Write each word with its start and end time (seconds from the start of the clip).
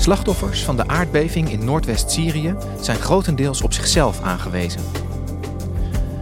Slachtoffers 0.00 0.64
van 0.64 0.76
de 0.76 0.88
aardbeving 0.88 1.50
in 1.50 1.64
Noordwest-Syrië 1.64 2.54
zijn 2.80 2.98
grotendeels 2.98 3.62
op 3.62 3.72
zichzelf 3.72 4.22
aangewezen. 4.22 4.80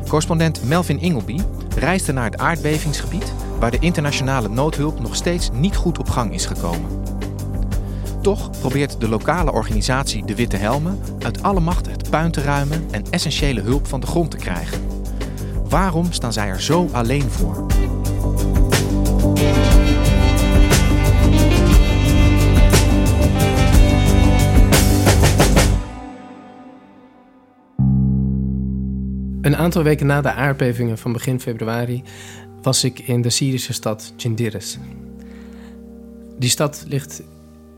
Correspondent 0.09 0.65
Melvin 0.65 1.01
Ingleby 1.01 1.39
reisde 1.77 2.13
naar 2.13 2.25
het 2.25 2.39
aardbevingsgebied 2.39 3.33
waar 3.59 3.71
de 3.71 3.79
internationale 3.79 4.49
noodhulp 4.49 5.01
nog 5.01 5.17
steeds 5.17 5.51
niet 5.53 5.77
goed 5.77 5.99
op 5.99 6.09
gang 6.09 6.35
is 6.35 6.47
gekomen. 6.47 7.03
Toch 8.23 8.51
probeert 8.51 9.01
de 9.01 9.09
lokale 9.09 9.53
organisatie 9.53 10.25
De 10.25 10.35
Witte 10.35 10.57
Helmen 10.57 11.01
uit 11.19 11.43
alle 11.43 11.61
macht 11.61 11.87
het 11.87 12.11
puin 12.11 12.31
te 12.31 12.43
ruimen 12.43 12.87
en 12.91 13.05
essentiële 13.11 13.61
hulp 13.61 13.87
van 13.87 14.01
de 14.01 14.07
grond 14.07 14.31
te 14.31 14.37
krijgen. 14.37 14.87
Waarom 15.69 16.13
staan 16.13 16.33
zij 16.33 16.49
er 16.49 16.63
zo 16.63 16.89
alleen 16.93 17.31
voor? 17.31 17.67
Een 29.49 29.57
aantal 29.57 29.83
weken 29.83 30.07
na 30.07 30.21
de 30.21 30.33
aardbevingen 30.33 30.99
van 30.99 31.13
begin 31.13 31.41
februari 31.41 32.03
was 32.63 32.85
ik 32.85 32.99
in 32.99 33.23
de 33.23 33.31
Syrische 33.31 33.73
stad 33.73 34.13
Jindiris. 34.17 34.79
Die 36.39 36.51
stad 36.51 36.85
ligt 36.89 37.23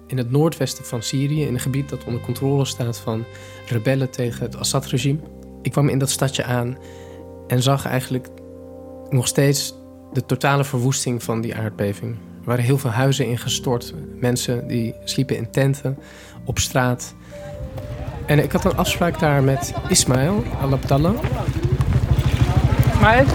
in 0.06 0.18
het 0.18 0.30
noordwesten 0.30 0.84
van 0.84 1.02
Syrië, 1.02 1.46
in 1.46 1.54
een 1.54 1.60
gebied 1.60 1.88
dat 1.88 2.04
onder 2.04 2.20
controle 2.20 2.64
staat 2.64 2.98
van 2.98 3.24
rebellen 3.66 4.10
tegen 4.10 4.42
het 4.42 4.56
Assad-regime. 4.56 5.18
Ik 5.62 5.72
kwam 5.72 5.88
in 5.88 5.98
dat 5.98 6.10
stadje 6.10 6.44
aan 6.44 6.78
en 7.48 7.62
zag 7.62 7.86
eigenlijk 7.86 8.28
nog 9.10 9.26
steeds 9.26 9.74
de 10.12 10.26
totale 10.26 10.64
verwoesting 10.64 11.22
van 11.22 11.40
die 11.40 11.56
aardbeving. 11.56 12.12
Er 12.40 12.46
waren 12.46 12.64
heel 12.64 12.78
veel 12.78 12.90
huizen 12.90 13.26
ingestort, 13.26 13.94
mensen 14.16 14.68
die 14.68 14.94
sliepen 15.04 15.36
in 15.36 15.50
tenten, 15.50 15.98
op 16.44 16.58
straat. 16.58 17.14
En 18.30 18.38
ik 18.38 18.52
had 18.52 18.64
een 18.64 18.76
afspraak 18.76 19.18
daar 19.18 19.42
met 19.42 19.72
Ismail 19.88 20.44
Al-Abdallah. 20.60 21.14
Ismail? 23.00 23.26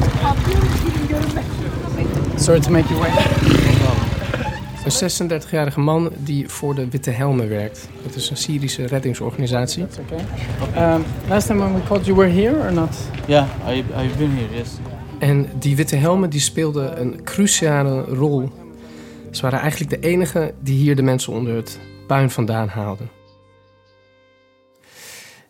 Sorry 2.38 2.59
to 2.59 2.72
make 2.72 2.88
you 2.90 3.00
wait. 3.00 3.14
Een 4.86 5.31
36-jarige 5.42 5.80
man 5.80 6.12
die 6.18 6.50
voor 6.50 6.76
de 6.76 6.90
Witte 6.90 7.09
Helmen 7.09 7.50
werkt. 7.50 7.90
Dat 8.03 8.16
is 8.16 8.30
een 8.30 8.38
Syrische 8.38 8.86
reddingsorganisatie. 8.86 9.88
That's 9.88 9.98
okay. 9.98 10.94
Um, 10.94 11.03
last 11.28 11.48
time 11.48 11.59
when 11.59 11.74
we 11.74 11.84
called 11.88 12.06
you 12.06 12.18
were 12.18 12.30
here 12.30 12.59
or 12.59 12.74
not? 12.74 12.98
Yeah, 13.28 13.48
I, 13.68 13.78
I've 13.78 14.18
been 14.18 14.31
here, 14.31 14.56
yes. 14.56 14.70
En 15.20 15.50
die 15.59 15.76
Witte 15.76 15.96
Helmen 15.96 16.30
die 16.30 16.40
speelden 16.40 17.02
een 17.02 17.24
cruciale 17.24 18.02
rol. 18.02 18.52
Ze 19.32 19.42
waren 19.42 19.59
eigenlijk 19.59 20.02
de 20.02 20.08
enigen 20.08 20.56
die 20.59 20.78
hier 20.78 20.96
de 20.96 21.03
mensen 21.03 21.34
onder 21.34 21.56
het 21.56 21.80
puin 22.08 22.30
vandaan 22.30 22.68
haalden. 22.68 23.09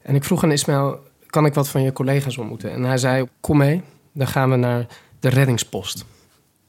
En 0.01 0.15
ik 0.15 0.23
vroeg 0.23 0.43
aan 0.43 0.51
Ismail, 0.51 0.99
kan 1.25 1.45
ik 1.45 1.53
wat 1.53 1.69
van 1.69 1.81
je 1.81 1.93
collega's 1.93 2.37
ontmoeten? 2.37 2.71
En 2.71 2.83
hij 2.83 2.97
zei, 2.97 3.27
kom 3.41 3.57
mee, 3.57 3.81
dan 4.15 4.27
gaan 4.27 4.49
we 4.49 4.55
naar 4.55 4.85
de 5.19 5.29
reddingspost. 5.29 6.05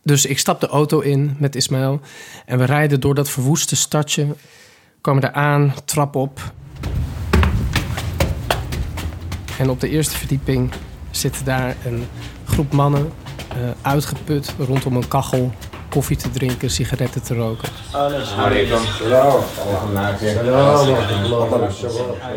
Dus 0.02 0.26
ik 0.26 0.38
stap 0.38 0.60
de 0.60 0.66
auto 0.66 1.00
in 1.00 1.36
met 1.38 1.54
Ismail 1.54 2.00
en 2.46 2.58
we 2.58 2.64
rijden 2.64 3.00
door 3.00 3.14
dat 3.14 3.30
verwoeste 3.30 3.76
stadje. 3.76 4.26
Komen 5.00 5.22
er 5.22 5.32
aan, 5.32 5.74
trap 5.84 6.16
op. 6.16 6.40
En 9.58 9.70
op 9.70 9.80
de 9.80 9.88
eerste 9.88 10.16
verdieping 10.16 10.72
zit 11.10 11.44
daar 11.44 11.76
een 11.84 12.06
groep 12.44 12.72
mannen, 12.72 13.12
uh, 13.56 13.70
uitgeput 13.82 14.54
rondom 14.58 14.96
een 14.96 15.08
kachel, 15.08 15.52
koffie 15.88 16.16
te 16.16 16.30
drinken, 16.30 16.70
sigaretten 16.70 17.22
te 17.22 17.34
roken. 17.34 17.68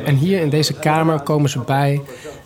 En 0.06 0.16
hier 0.16 0.40
in 0.40 0.50
deze 0.50 0.74
kamer 0.74 1.22
komen 1.22 1.50
ze 1.50 1.60
bij 1.60 2.02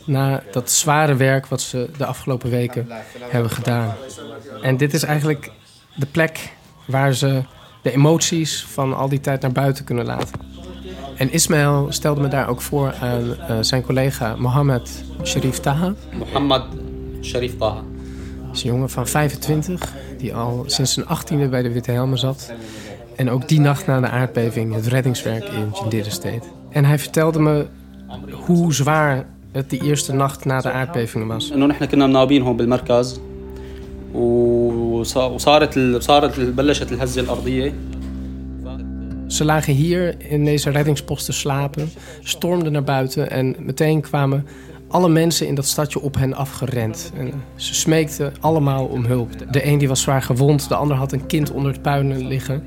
na 0.06 0.44
dat 0.52 0.72
zware 0.72 1.16
werk 1.16 1.46
wat 1.46 1.62
ze 1.62 1.90
de 1.97 2.06
afgelopen 2.06 2.50
weken 2.50 2.88
hebben 3.19 3.52
gedaan. 3.52 3.94
En 4.62 4.78
dit 4.78 4.94
is 4.94 5.03
eigenlijk 5.03 5.52
de 5.96 6.06
plek 6.06 6.53
waar 6.86 7.14
ze 7.14 7.44
de 7.81 7.91
emoties 7.91 8.66
van 8.66 8.97
al 8.97 9.09
die 9.09 9.19
tijd 9.19 9.42
naar 9.42 9.52
buiten 9.52 9.84
kunnen 9.84 10.06
laten. 10.06 10.40
En 11.16 11.31
Ismail 11.31 11.88
stelde 11.90 12.22
me 12.22 12.28
daar 12.28 12.47
ook 12.47 12.62
voor 12.62 12.94
aan 13.02 13.24
uh, 13.24 13.58
zijn 13.62 13.84
collega 13.84 14.36
Mohammed 14.36 15.03
Sharif 15.24 15.59
Taha. 15.59 15.94
Mohammed 16.18 16.63
Sharif 17.22 17.58
Taha. 17.58 17.81
Dat 18.46 18.56
is 18.56 18.63
een 18.63 18.69
jongen 18.69 18.90
van 18.90 19.08
25 19.08 19.94
die 20.18 20.36
al 20.36 20.63
sinds 20.68 20.94
zijn 20.94 21.06
18e 21.06 21.50
bij 21.50 21.62
de 21.62 21.72
Witte 21.72 21.92
Helmen 21.92 22.18
zat. 22.18 22.53
En 23.16 23.30
ook 23.30 23.47
die 23.47 23.59
nacht 23.59 23.86
na 23.88 24.00
de 24.00 24.09
aardbeving 24.09 24.74
het 24.74 24.88
reddingswerk 24.88 25.44
in 25.44 25.72
Jindiris 25.80 26.19
deed. 26.19 26.50
En 26.69 26.86
hij 26.86 27.00
vertelde 27.00 27.40
me 27.40 27.66
hoe 28.31 28.74
zwaar 28.74 29.25
het 29.53 29.71
die 29.71 29.82
eerste 29.82 30.12
nacht 30.12 30.44
na 30.44 30.60
de 30.60 30.71
aardbevingen 30.71 31.26
was. 31.26 31.53
انه 31.53 31.66
نحن 31.66 31.84
كنا 31.84 32.06
مناوبين 32.06 32.43
هون 32.43 32.56
بالمركز 32.56 33.21
وصارت 34.15 35.78
صارت 36.03 36.41
بلشت 36.41 36.93
الهزه 36.93 37.21
الارضيه 37.21 37.72
Ze 39.28 39.44
lagen 39.44 39.75
hier 39.75 40.31
in 40.31 40.44
deze 40.44 40.71
reddingspost 40.71 41.25
te 41.25 41.32
slapen, 41.32 41.91
stormden 42.22 42.72
naar 42.72 42.84
buiten 42.84 43.31
en 43.31 43.56
meteen 43.59 44.00
kwamen 44.00 44.47
alle 44.88 45.09
mensen 45.09 45.47
in 45.47 45.54
dat 45.54 45.66
stadje 45.66 46.00
op 46.00 46.15
hen 46.15 46.34
afgerend. 46.34 47.12
En 47.16 47.32
ze 47.56 47.75
smeekten 47.75 48.32
allemaal 48.41 48.84
om 48.84 49.04
hulp. 49.04 49.31
De 49.50 49.66
een 49.66 49.78
die 49.78 49.88
was 49.88 50.03
zwaar 50.03 50.22
gewond, 50.22 50.69
de 50.69 50.75
ander 50.75 50.97
had 50.97 51.12
een 51.12 51.26
kind 51.26 51.50
onder 51.50 51.72
het 51.72 51.82
puin 51.82 52.26
liggen. 52.26 52.62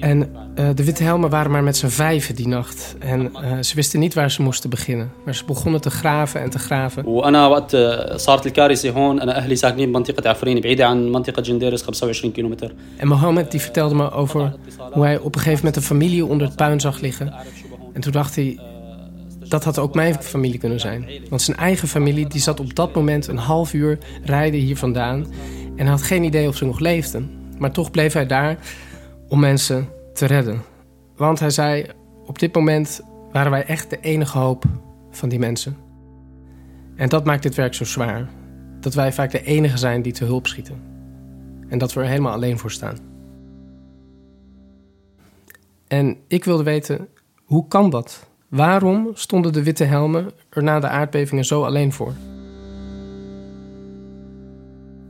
En 0.00 0.18
uh, 0.58 0.68
de 0.74 0.84
Witte 0.84 1.02
Helmen 1.02 1.30
waren 1.30 1.50
maar 1.50 1.62
met 1.62 1.76
z'n 1.76 1.86
vijven 1.86 2.34
die 2.34 2.48
nacht. 2.48 2.96
En 2.98 3.20
uh, 3.20 3.58
ze 3.60 3.74
wisten 3.74 4.00
niet 4.00 4.14
waar 4.14 4.30
ze 4.30 4.42
moesten 4.42 4.70
beginnen. 4.70 5.12
Maar 5.24 5.34
ze 5.34 5.44
begonnen 5.44 5.80
te 5.80 5.90
graven 5.90 6.40
en 6.40 6.50
te 6.50 6.58
graven. 6.58 7.04
وانا 7.06 7.46
وقت 7.46 7.76
صارت 8.16 8.46
الكارثه 8.46 8.90
هون 8.90 9.20
انا 9.20 9.38
اهلي 9.38 9.56
ساكنين 9.56 9.92
بمنطقه 9.92 10.30
عفرين 10.30 10.60
بعيده 10.60 10.86
عن 10.86 11.12
منطقه 11.12 11.42
جنديرس 11.42 11.82
25 11.82 12.32
كيلومتر 12.32 12.74
En 12.96 13.08
Mohammed 13.08 13.50
die 13.50 13.60
vertelde 13.60 13.94
me 13.94 14.10
over 14.10 14.54
hoe 14.92 15.04
hij 15.04 15.18
op 15.18 15.34
een 15.34 15.40
gegeven 15.40 15.58
moment 15.58 15.76
een 15.76 15.82
familie 15.82 16.26
onder 16.26 16.46
het 16.46 16.56
puin 16.56 16.80
zag 16.80 17.00
liggen. 17.00 17.32
En 17.92 18.00
toen 18.00 18.12
dacht 18.12 18.34
hij, 18.34 18.58
dat 19.48 19.64
had 19.64 19.78
ook 19.78 19.94
mijn 19.94 20.14
familie 20.14 20.58
kunnen 20.58 20.80
zijn. 20.80 21.06
Want 21.28 21.42
zijn 21.42 21.56
eigen 21.56 21.88
familie 21.88 22.26
die 22.26 22.40
zat 22.40 22.60
op 22.60 22.74
dat 22.74 22.94
moment 22.94 23.26
een 23.26 23.36
half 23.36 23.72
uur 23.72 23.98
rijden 24.24 24.60
hier 24.60 24.76
vandaan. 24.76 25.26
En 25.76 25.86
had 25.86 26.02
geen 26.02 26.24
idee 26.24 26.48
of 26.48 26.56
ze 26.56 26.64
nog 26.64 26.80
leefden. 26.80 27.30
Maar 27.58 27.72
toch 27.72 27.90
bleef 27.90 28.12
hij 28.12 28.26
daar 28.26 28.58
om 29.29 29.39
mensen 29.39 29.87
te 30.13 30.25
redden. 30.25 30.61
Want 31.15 31.39
hij 31.39 31.49
zei, 31.49 31.85
op 32.25 32.39
dit 32.39 32.55
moment 32.55 33.01
waren 33.31 33.51
wij 33.51 33.65
echt 33.65 33.89
de 33.89 33.99
enige 33.99 34.37
hoop 34.37 34.63
van 35.11 35.29
die 35.29 35.39
mensen. 35.39 35.77
En 36.95 37.09
dat 37.09 37.25
maakt 37.25 37.43
dit 37.43 37.55
werk 37.55 37.73
zo 37.73 37.85
zwaar. 37.85 38.29
Dat 38.79 38.93
wij 38.93 39.13
vaak 39.13 39.31
de 39.31 39.43
enige 39.43 39.77
zijn 39.77 40.01
die 40.01 40.13
te 40.13 40.25
hulp 40.25 40.47
schieten. 40.47 40.81
En 41.67 41.77
dat 41.77 41.93
we 41.93 42.01
er 42.01 42.07
helemaal 42.07 42.33
alleen 42.33 42.57
voor 42.57 42.71
staan. 42.71 42.97
En 45.87 46.17
ik 46.27 46.43
wilde 46.43 46.63
weten, 46.63 47.07
hoe 47.45 47.67
kan 47.67 47.89
dat? 47.89 48.27
Waarom 48.47 49.09
stonden 49.13 49.53
de 49.53 49.63
witte 49.63 49.83
helmen 49.83 50.31
er 50.49 50.63
na 50.63 50.79
de 50.79 50.87
aardbevingen 50.87 51.45
zo 51.45 51.63
alleen 51.63 51.93
voor? 51.93 52.13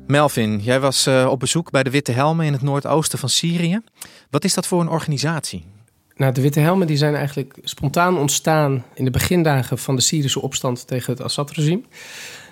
Melvin, 0.10 0.60
jij 0.60 0.80
was 0.80 1.08
uh, 1.08 1.28
op 1.30 1.40
bezoek 1.40 1.72
bij 1.72 1.84
de 1.84 1.90
Witte 1.90 2.12
Helmen 2.12 2.46
in 2.46 2.54
het 2.54 2.62
noordoosten 2.62 3.20
van 3.20 3.30
Syrië. 3.30 3.82
Wat 4.30 4.44
is 4.44 4.54
dat 4.54 4.68
voor 4.68 4.82
een 4.82 4.90
organisatie? 4.90 5.66
Nou, 6.16 6.34
de 6.34 6.42
Witte 6.42 6.60
Helmen 6.60 6.88
die 6.88 6.98
zijn 6.98 7.16
eigenlijk 7.16 7.58
spontaan 7.64 8.18
ontstaan 8.18 8.86
in 8.94 9.06
de 9.06 9.12
begindagen 9.12 9.78
van 9.78 9.96
de 9.96 10.02
Syrische 10.02 10.42
opstand 10.42 10.88
tegen 10.88 11.14
het 11.14 11.22
Assad-regime. 11.22 11.82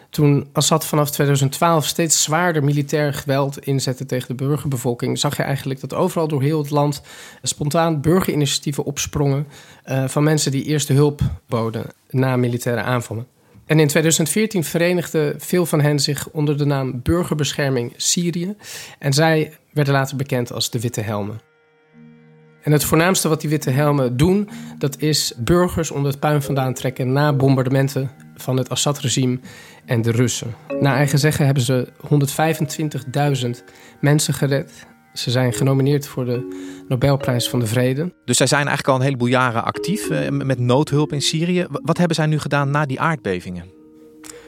Toen 0.09 0.47
Assad 0.53 0.85
vanaf 0.85 1.11
2012 1.11 1.85
steeds 1.85 2.23
zwaarder 2.23 2.63
militair 2.63 3.13
geweld 3.13 3.59
inzette 3.65 4.05
tegen 4.05 4.27
de 4.27 4.43
burgerbevolking, 4.43 5.19
zag 5.19 5.37
je 5.37 5.43
eigenlijk 5.43 5.79
dat 5.79 5.93
overal 5.93 6.27
door 6.27 6.41
heel 6.41 6.59
het 6.59 6.69
land 6.69 7.01
spontaan 7.41 8.01
burgerinitiatieven 8.01 8.83
opsprongen 8.83 9.47
uh, 9.85 10.07
van 10.07 10.23
mensen 10.23 10.51
die 10.51 10.63
eerste 10.63 10.93
hulp 10.93 11.21
boden 11.47 11.85
na 12.09 12.35
militaire 12.35 12.81
aanvallen. 12.81 13.27
En 13.67 13.79
in 13.79 13.87
2014 13.87 14.63
verenigden 14.63 15.35
veel 15.41 15.65
van 15.65 15.81
hen 15.81 15.99
zich 15.99 16.29
onder 16.29 16.57
de 16.57 16.65
naam 16.65 17.01
Burgerbescherming 17.03 17.93
Syrië. 17.95 18.55
En 18.99 19.13
zij 19.13 19.57
werden 19.73 19.93
later 19.93 20.17
bekend 20.17 20.51
als 20.51 20.69
de 20.69 20.79
Witte 20.79 21.01
Helmen. 21.01 21.39
En 22.67 22.73
het 22.73 22.83
voornaamste 22.83 23.27
wat 23.27 23.41
die 23.41 23.49
witte 23.49 23.69
helmen 23.69 24.17
doen, 24.17 24.49
dat 24.77 25.01
is 25.01 25.33
burgers 25.37 25.91
onder 25.91 26.11
het 26.11 26.19
puin 26.19 26.41
vandaan 26.41 26.73
trekken 26.73 27.11
na 27.11 27.33
bombardementen 27.33 28.11
van 28.35 28.57
het 28.57 28.69
Assad-regime 28.69 29.39
en 29.85 30.01
de 30.01 30.11
Russen. 30.11 30.55
Naar 30.79 30.95
eigen 30.95 31.19
zeggen 31.19 31.45
hebben 31.45 31.63
ze 31.63 31.87
125.000 33.59 33.63
mensen 33.99 34.33
gered. 34.33 34.71
Ze 35.17 35.31
zijn 35.31 35.53
genomineerd 35.53 36.07
voor 36.07 36.25
de 36.25 36.65
Nobelprijs 36.87 37.49
van 37.49 37.59
de 37.59 37.67
Vrede. 37.67 38.13
Dus 38.25 38.37
zij 38.37 38.47
zijn 38.47 38.67
eigenlijk 38.67 38.89
al 38.89 38.95
een 38.95 39.05
heleboel 39.05 39.27
jaren 39.27 39.63
actief 39.63 40.09
eh, 40.09 40.29
met 40.29 40.59
noodhulp 40.59 41.13
in 41.13 41.21
Syrië. 41.21 41.65
Wat 41.69 41.97
hebben 41.97 42.15
zij 42.15 42.25
nu 42.25 42.39
gedaan 42.39 42.71
na 42.71 42.85
die 42.85 42.99
aardbevingen? 42.99 43.65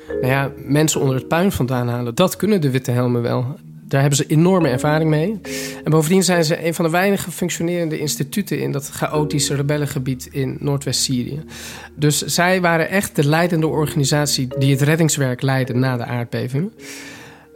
Nou 0.07 0.27
ja, 0.27 0.51
mensen 0.57 1.01
onder 1.01 1.15
het 1.15 1.27
puin 1.27 1.51
vandaan 1.51 1.87
halen, 1.87 2.15
dat 2.15 2.35
kunnen 2.35 2.61
de 2.61 2.71
witte 2.71 2.91
helmen 2.91 3.21
wel. 3.21 3.55
Daar 3.87 4.01
hebben 4.01 4.17
ze 4.17 4.25
enorme 4.27 4.67
ervaring 4.67 5.09
mee. 5.09 5.39
En 5.83 5.91
bovendien 5.91 6.23
zijn 6.23 6.45
ze 6.45 6.65
een 6.65 6.73
van 6.73 6.85
de 6.85 6.91
weinige 6.91 7.31
functionerende 7.31 7.99
instituten 7.99 8.59
in 8.59 8.71
dat 8.71 8.89
chaotische 8.89 9.55
rebellengebied 9.55 10.27
in 10.31 10.57
Noordwest-Syrië. 10.59 11.43
Dus 11.95 12.21
zij 12.25 12.61
waren 12.61 12.89
echt 12.89 13.15
de 13.15 13.27
leidende 13.27 13.67
organisatie 13.67 14.47
die 14.57 14.71
het 14.71 14.81
reddingswerk 14.81 15.41
leidde 15.41 15.73
na 15.73 15.97
de 15.97 16.03
aardbeving. 16.03 16.71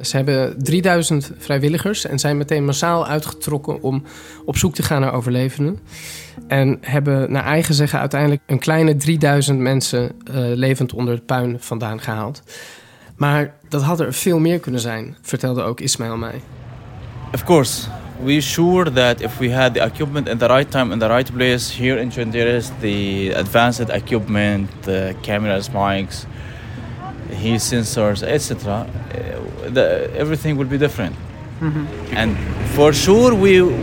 Ze 0.05 0.15
hebben 0.15 0.63
3000 0.63 1.31
vrijwilligers 1.37 2.05
en 2.05 2.19
zijn 2.19 2.37
meteen 2.37 2.65
massaal 2.65 3.07
uitgetrokken 3.07 3.81
om 3.81 4.03
op 4.45 4.57
zoek 4.57 4.75
te 4.75 4.83
gaan 4.83 5.01
naar 5.01 5.13
overlevenden. 5.13 5.79
En 6.47 6.77
hebben 6.81 7.31
naar 7.31 7.45
eigen 7.45 7.73
zeggen 7.73 7.99
uiteindelijk 7.99 8.41
een 8.45 8.59
kleine 8.59 8.95
3000 8.95 9.59
mensen 9.59 10.01
uh, 10.03 10.35
levend 10.35 10.93
onder 10.93 11.13
het 11.13 11.25
puin 11.25 11.57
vandaan 11.59 12.01
gehaald. 12.01 12.43
Maar 13.15 13.53
dat 13.69 13.81
had 13.81 13.99
er 13.99 14.13
veel 14.13 14.39
meer 14.39 14.59
kunnen 14.59 14.81
zijn, 14.81 15.17
vertelde 15.21 15.61
ook 15.61 15.79
Ismail 15.79 16.17
mij. 16.17 16.41
Of 17.33 17.43
course, 17.43 17.87
we 18.23 18.41
sure 18.41 18.91
that 18.91 19.21
if 19.21 19.37
we 19.37 19.53
had 19.53 19.73
the 19.73 19.81
equipment 19.81 20.27
in 20.27 20.37
the 20.37 20.47
right 20.47 20.71
time 20.71 20.93
in 20.93 20.99
the 20.99 21.07
right 21.07 21.33
place 21.33 21.83
here 21.83 21.99
in 21.99 22.11
Chandiris, 22.11 22.69
the 22.79 23.33
advanced 23.35 23.89
equipment, 23.89 24.69
the 24.81 25.15
cameras, 25.21 25.69
mics, 25.69 26.25
heat 27.33 27.61
sensors, 27.61 28.21
etc., 28.21 28.65
uh, 29.75 30.19
everything 30.19 30.55
would 30.55 30.69
be 30.69 30.77
different. 30.77 31.15
Mm 31.59 31.73
-hmm. 31.73 32.17
And 32.17 32.37
for 32.73 32.93
sure 32.93 33.39
we 33.39 33.75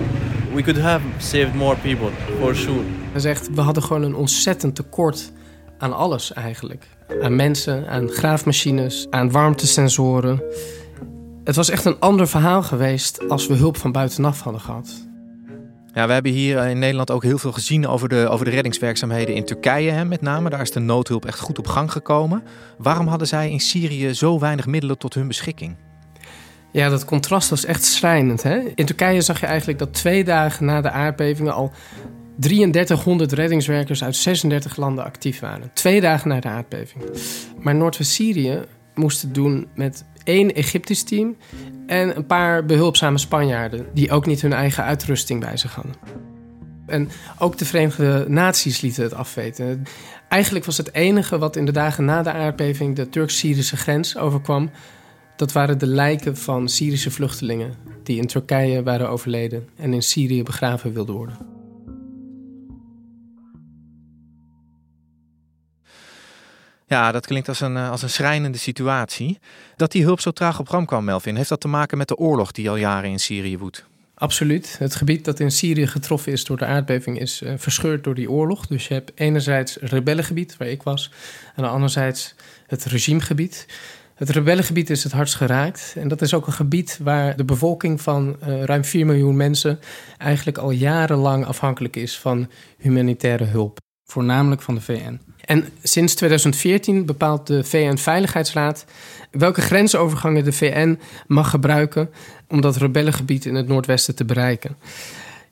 we 0.54 0.62
could 0.62 0.80
have 0.80 1.04
saved 1.18 1.54
more 1.54 1.76
people, 1.76 2.10
for 2.40 2.56
sure. 2.56 2.82
Hij 3.12 3.20
zegt, 3.20 3.54
we 3.54 3.60
hadden 3.60 3.82
gewoon 3.82 4.02
een 4.02 4.14
ontzettend 4.14 4.74
tekort 4.74 5.32
aan 5.78 5.92
alles 5.92 6.32
eigenlijk. 6.32 6.86
Aan 7.22 7.36
mensen, 7.36 7.88
aan 7.88 8.08
graafmachines, 8.08 9.06
aan 9.10 9.30
warmtesensoren. 9.30 10.42
Het 11.44 11.56
was 11.56 11.70
echt 11.70 11.84
een 11.84 11.98
ander 11.98 12.28
verhaal 12.28 12.62
geweest 12.62 13.28
als 13.28 13.46
we 13.46 13.54
hulp 13.54 13.76
van 13.76 13.92
buitenaf 13.92 14.40
hadden 14.40 14.60
gehad. 14.60 15.09
Ja, 15.94 16.06
we 16.06 16.12
hebben 16.12 16.32
hier 16.32 16.66
in 16.66 16.78
Nederland 16.78 17.10
ook 17.10 17.22
heel 17.22 17.38
veel 17.38 17.52
gezien 17.52 17.86
over 17.86 18.08
de, 18.08 18.28
over 18.28 18.44
de 18.44 18.50
reddingswerkzaamheden 18.50 19.34
in 19.34 19.44
Turkije, 19.44 19.90
hè, 19.90 20.04
met 20.04 20.20
name. 20.20 20.50
Daar 20.50 20.60
is 20.60 20.70
de 20.70 20.80
noodhulp 20.80 21.24
echt 21.24 21.40
goed 21.40 21.58
op 21.58 21.66
gang 21.66 21.92
gekomen. 21.92 22.42
Waarom 22.78 23.06
hadden 23.06 23.26
zij 23.26 23.50
in 23.50 23.60
Syrië 23.60 24.14
zo 24.14 24.38
weinig 24.38 24.66
middelen 24.66 24.98
tot 24.98 25.14
hun 25.14 25.28
beschikking? 25.28 25.76
Ja, 26.72 26.88
dat 26.88 27.04
contrast 27.04 27.50
was 27.50 27.64
echt 27.64 27.84
schrijnend. 27.84 28.42
Hè? 28.42 28.58
In 28.74 28.86
Turkije 28.86 29.20
zag 29.20 29.40
je 29.40 29.46
eigenlijk 29.46 29.78
dat 29.78 29.94
twee 29.94 30.24
dagen 30.24 30.64
na 30.64 30.80
de 30.80 30.90
aardbevingen 30.90 31.54
al 31.54 31.72
3300 32.36 33.32
reddingswerkers 33.32 34.04
uit 34.04 34.16
36 34.16 34.76
landen 34.76 35.04
actief 35.04 35.40
waren. 35.40 35.70
Twee 35.72 36.00
dagen 36.00 36.28
na 36.28 36.40
de 36.40 36.48
aardbeving. 36.48 37.04
Maar 37.58 37.74
Noordwest-Syrië 37.74 38.60
moest 38.94 39.22
het 39.22 39.34
doen 39.34 39.68
met 39.74 40.04
één 40.24 40.54
Egyptisch 40.54 41.02
team 41.02 41.36
en 41.86 42.16
een 42.16 42.26
paar 42.26 42.64
behulpzame 42.64 43.18
Spanjaarden 43.18 43.86
die 43.94 44.10
ook 44.10 44.26
niet 44.26 44.42
hun 44.42 44.52
eigen 44.52 44.84
uitrusting 44.84 45.40
bij 45.40 45.56
zich 45.56 45.74
hadden. 45.74 45.94
En 46.86 47.08
ook 47.38 47.58
de 47.58 47.64
Verenigde 47.64 48.24
Naties 48.28 48.80
lieten 48.80 49.02
het 49.02 49.14
afweten. 49.14 49.82
Eigenlijk 50.28 50.64
was 50.64 50.76
het 50.76 50.94
enige 50.94 51.38
wat 51.38 51.56
in 51.56 51.64
de 51.64 51.72
dagen 51.72 52.04
na 52.04 52.22
de 52.22 52.32
aardbeving 52.32 52.96
de 52.96 53.08
Turk-Syrische 53.08 53.76
grens 53.76 54.16
overkwam, 54.16 54.70
dat 55.36 55.52
waren 55.52 55.78
de 55.78 55.86
lijken 55.86 56.36
van 56.36 56.68
Syrische 56.68 57.10
vluchtelingen 57.10 57.74
die 58.02 58.18
in 58.18 58.26
Turkije 58.26 58.82
waren 58.82 59.08
overleden 59.08 59.68
en 59.76 59.92
in 59.92 60.02
Syrië 60.02 60.42
begraven 60.42 60.92
wilden 60.92 61.14
worden. 61.14 61.59
Ja, 66.90 67.12
dat 67.12 67.26
klinkt 67.26 67.48
als 67.48 67.60
een, 67.60 67.76
eh, 67.76 67.90
als 67.90 68.02
een 68.02 68.10
schrijnende 68.10 68.58
situatie. 68.58 69.38
Dat 69.76 69.92
die 69.92 70.02
hulp 70.02 70.20
zo 70.20 70.30
traag 70.30 70.58
op 70.58 70.68
gang 70.68 70.86
kwam, 70.86 71.04
Melvin, 71.04 71.36
heeft 71.36 71.48
dat 71.48 71.60
te 71.60 71.68
maken 71.68 71.98
met 71.98 72.08
de 72.08 72.16
oorlog 72.16 72.52
die 72.52 72.70
al 72.70 72.76
jaren 72.76 73.10
in 73.10 73.18
Syrië 73.18 73.58
woedt? 73.58 73.84
Absoluut. 74.14 74.76
Het 74.78 74.94
gebied 74.94 75.24
dat 75.24 75.40
in 75.40 75.50
Syrië 75.50 75.86
getroffen 75.86 76.32
is 76.32 76.44
door 76.44 76.56
de 76.56 76.64
aardbeving 76.64 77.20
is 77.20 77.42
uh, 77.42 77.52
verscheurd 77.56 78.04
door 78.04 78.14
die 78.14 78.30
oorlog. 78.30 78.66
Dus 78.66 78.88
je 78.88 78.94
hebt 78.94 79.12
enerzijds 79.14 79.74
het 79.80 79.90
rebellengebied, 79.90 80.56
waar 80.56 80.68
ik 80.68 80.82
was, 80.82 81.10
en 81.54 81.64
anderzijds 81.64 82.34
het 82.66 82.84
regimegebied. 82.84 83.66
Het 84.14 84.30
rebellengebied 84.30 84.90
is 84.90 85.02
het 85.02 85.12
hardst 85.12 85.34
geraakt. 85.34 85.94
En 85.98 86.08
dat 86.08 86.22
is 86.22 86.34
ook 86.34 86.46
een 86.46 86.52
gebied 86.52 86.98
waar 87.02 87.36
de 87.36 87.44
bevolking 87.44 88.00
van 88.00 88.36
uh, 88.48 88.62
ruim 88.62 88.84
4 88.84 89.06
miljoen 89.06 89.36
mensen 89.36 89.80
eigenlijk 90.18 90.58
al 90.58 90.70
jarenlang 90.70 91.46
afhankelijk 91.46 91.96
is 91.96 92.18
van 92.18 92.50
humanitaire 92.78 93.44
hulp. 93.44 93.78
Voornamelijk 94.10 94.62
van 94.62 94.74
de 94.74 94.80
VN. 94.80 95.20
En 95.44 95.68
sinds 95.82 96.14
2014 96.14 97.06
bepaalt 97.06 97.46
de 97.46 97.64
VN-veiligheidsraad 97.64 98.84
welke 99.30 99.60
grensovergangen 99.60 100.44
de 100.44 100.52
VN 100.52 100.98
mag 101.26 101.50
gebruiken 101.50 102.10
om 102.48 102.60
dat 102.60 102.76
rebellengebied 102.76 103.44
in 103.44 103.54
het 103.54 103.68
noordwesten 103.68 104.14
te 104.14 104.24
bereiken. 104.24 104.76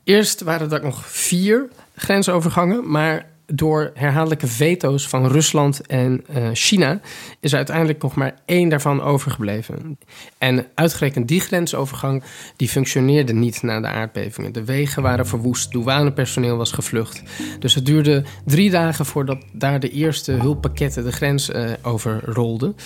Eerst 0.04 0.40
waren 0.40 0.73
er 0.73 0.82
nog 0.82 1.06
vier 1.06 1.68
grensovergangen, 1.94 2.90
maar 2.90 3.26
door 3.55 3.90
herhaaldelijke 3.95 4.47
veto's 4.47 5.09
van 5.09 5.26
Rusland 5.26 5.87
en 5.87 6.25
uh, 6.37 6.49
China 6.52 7.00
is 7.40 7.55
uiteindelijk 7.55 8.02
nog 8.02 8.14
maar 8.14 8.35
één 8.45 8.69
daarvan 8.69 9.02
overgebleven. 9.02 9.99
En 10.38 10.67
uitgerekend 10.75 11.28
die 11.28 11.40
grensovergang 11.40 12.23
die 12.57 12.69
functioneerde 12.69 13.33
niet 13.33 13.62
na 13.62 13.81
de 13.81 13.87
aardbevingen. 13.87 14.52
De 14.52 14.64
wegen 14.64 15.02
waren 15.02 15.26
verwoest, 15.26 15.73
douanepersoneel 15.73 16.57
was 16.57 16.73
gevlucht. 16.73 17.23
Dus 17.59 17.75
het 17.75 17.87
duurde 17.87 18.25
drie 18.45 18.71
dagen 18.71 19.07
voordat 19.07 19.45
daar 19.52 19.81
de 19.81 19.90
eerste 19.90 20.33
hulppakketten 20.33 21.05
de 21.05 21.12
grens 21.12 21.50
uh, 21.50 21.71
overrolden. 21.83 22.76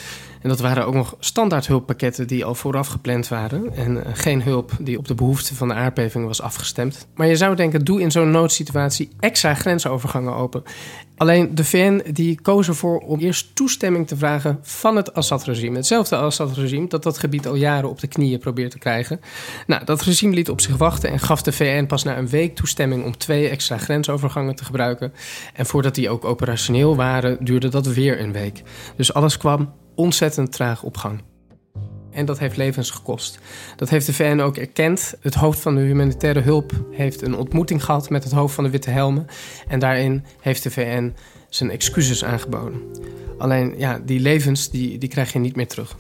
En 0.43 0.49
dat 0.49 0.61
waren 0.61 0.87
ook 0.87 0.95
nog 0.95 1.17
standaard 1.19 1.67
hulppakketten 1.67 2.27
die 2.27 2.45
al 2.45 2.55
vooraf 2.55 2.87
gepland 2.87 3.29
waren. 3.29 3.75
En 3.77 4.05
eh, 4.05 4.13
geen 4.15 4.43
hulp 4.43 4.71
die 4.81 4.99
op 4.99 5.09
de 5.09 5.15
behoeften 5.15 5.57
van 5.57 5.69
de 5.69 5.75
aardbeving 5.75 6.27
was 6.27 6.43
afgestemd. 6.43 7.07
Maar 7.15 7.27
je 7.27 7.37
zou 7.37 7.57
denken, 7.57 7.85
doe 7.85 8.01
in 8.01 8.11
zo'n 8.11 8.31
noodsituatie 8.31 9.09
extra 9.21 9.55
grensovergangen 9.55 10.35
open. 10.35 10.63
Alleen 11.17 11.55
de 11.55 11.65
VN 11.65 12.03
die 12.13 12.41
koos 12.41 12.69
ervoor 12.69 12.99
om 12.99 13.19
eerst 13.19 13.55
toestemming 13.55 14.07
te 14.07 14.17
vragen 14.17 14.59
van 14.63 14.97
het 14.97 15.15
Assad-regime. 15.15 15.77
Hetzelfde 15.77 16.17
Assad-regime 16.17 16.89
dat 16.89 17.03
dat 17.03 17.19
gebied 17.19 17.47
al 17.47 17.55
jaren 17.55 17.89
op 17.89 18.01
de 18.01 18.07
knieën 18.07 18.39
probeert 18.39 18.71
te 18.71 18.79
krijgen. 18.79 19.21
Nou, 19.67 19.85
dat 19.85 20.03
regime 20.03 20.35
liet 20.35 20.51
op 20.51 20.61
zich 20.61 20.77
wachten 20.77 21.11
en 21.11 21.19
gaf 21.19 21.43
de 21.43 21.53
VN 21.53 21.87
pas 21.87 22.03
na 22.03 22.19
een 22.19 22.29
week 22.29 22.57
toestemming 22.57 23.05
om 23.05 23.17
twee 23.17 23.49
extra 23.49 23.79
grensovergangen 23.79 24.55
te 24.55 24.65
gebruiken. 24.65 25.13
En 25.55 25.67
voordat 25.67 25.95
die 25.95 26.11
ook 26.11 26.25
operationeel 26.25 26.97
waren, 26.97 27.45
duurde 27.45 27.69
dat 27.69 27.87
weer 27.87 28.21
een 28.21 28.33
week. 28.33 28.63
Dus 28.97 29.15
alles 29.15 29.37
kwam 29.37 29.73
ontzettend 30.03 30.53
traag 30.53 30.83
op 30.83 30.97
gang. 30.97 31.23
En 32.11 32.27
dat 32.27 32.39
heeft 32.39 32.57
levens 32.57 32.91
gekost. 32.91 33.39
Dat 33.77 33.89
heeft 33.89 34.07
de 34.07 34.13
VN 34.13 34.41
ook 34.41 34.57
erkend. 34.57 35.15
Het 35.21 35.35
hoofd 35.35 35.61
van 35.61 35.75
de 35.75 35.81
humanitaire 35.81 36.41
hulp 36.41 36.73
heeft 36.91 37.23
een 37.23 37.37
ontmoeting 37.37 37.85
gehad 37.85 38.11
met 38.11 38.25
het 38.25 38.33
hoofd 38.33 38.55
van 38.55 38.65
de 38.65 38.71
Witte 38.71 38.91
Helmen. 38.91 39.27
En 39.69 39.79
daarin 39.79 40.25
heeft 40.41 40.63
de 40.63 40.71
VN 40.71 41.15
zijn 41.49 41.71
excuses 41.71 42.25
aangeboden. 42.25 42.81
Alleen, 43.39 43.75
ja, 43.79 43.99
die 43.99 44.21
levens 44.21 44.71
die, 44.71 44.99
die 44.99 45.09
krijg 45.09 45.33
je 45.33 45.39
niet 45.39 45.57
meer 45.57 45.69
terug. 45.69 45.97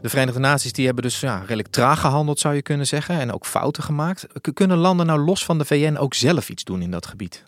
De 0.00 0.08
Verenigde 0.08 0.40
Naties 0.40 0.72
die 0.72 0.86
hebben 0.86 1.04
dus 1.04 1.20
ja, 1.20 1.38
redelijk 1.38 1.68
traag 1.68 2.00
gehandeld, 2.00 2.38
zou 2.38 2.54
je 2.54 2.62
kunnen 2.62 2.86
zeggen. 2.86 3.20
En 3.20 3.32
ook 3.32 3.46
fouten 3.46 3.82
gemaakt. 3.82 4.26
Kunnen 4.54 4.76
landen 4.78 5.06
nou 5.06 5.20
los 5.20 5.44
van 5.44 5.58
de 5.58 5.64
VN 5.64 5.96
ook 5.96 6.14
zelf 6.14 6.48
iets 6.48 6.64
doen 6.64 6.82
in 6.82 6.90
dat 6.90 7.06
gebied? 7.06 7.44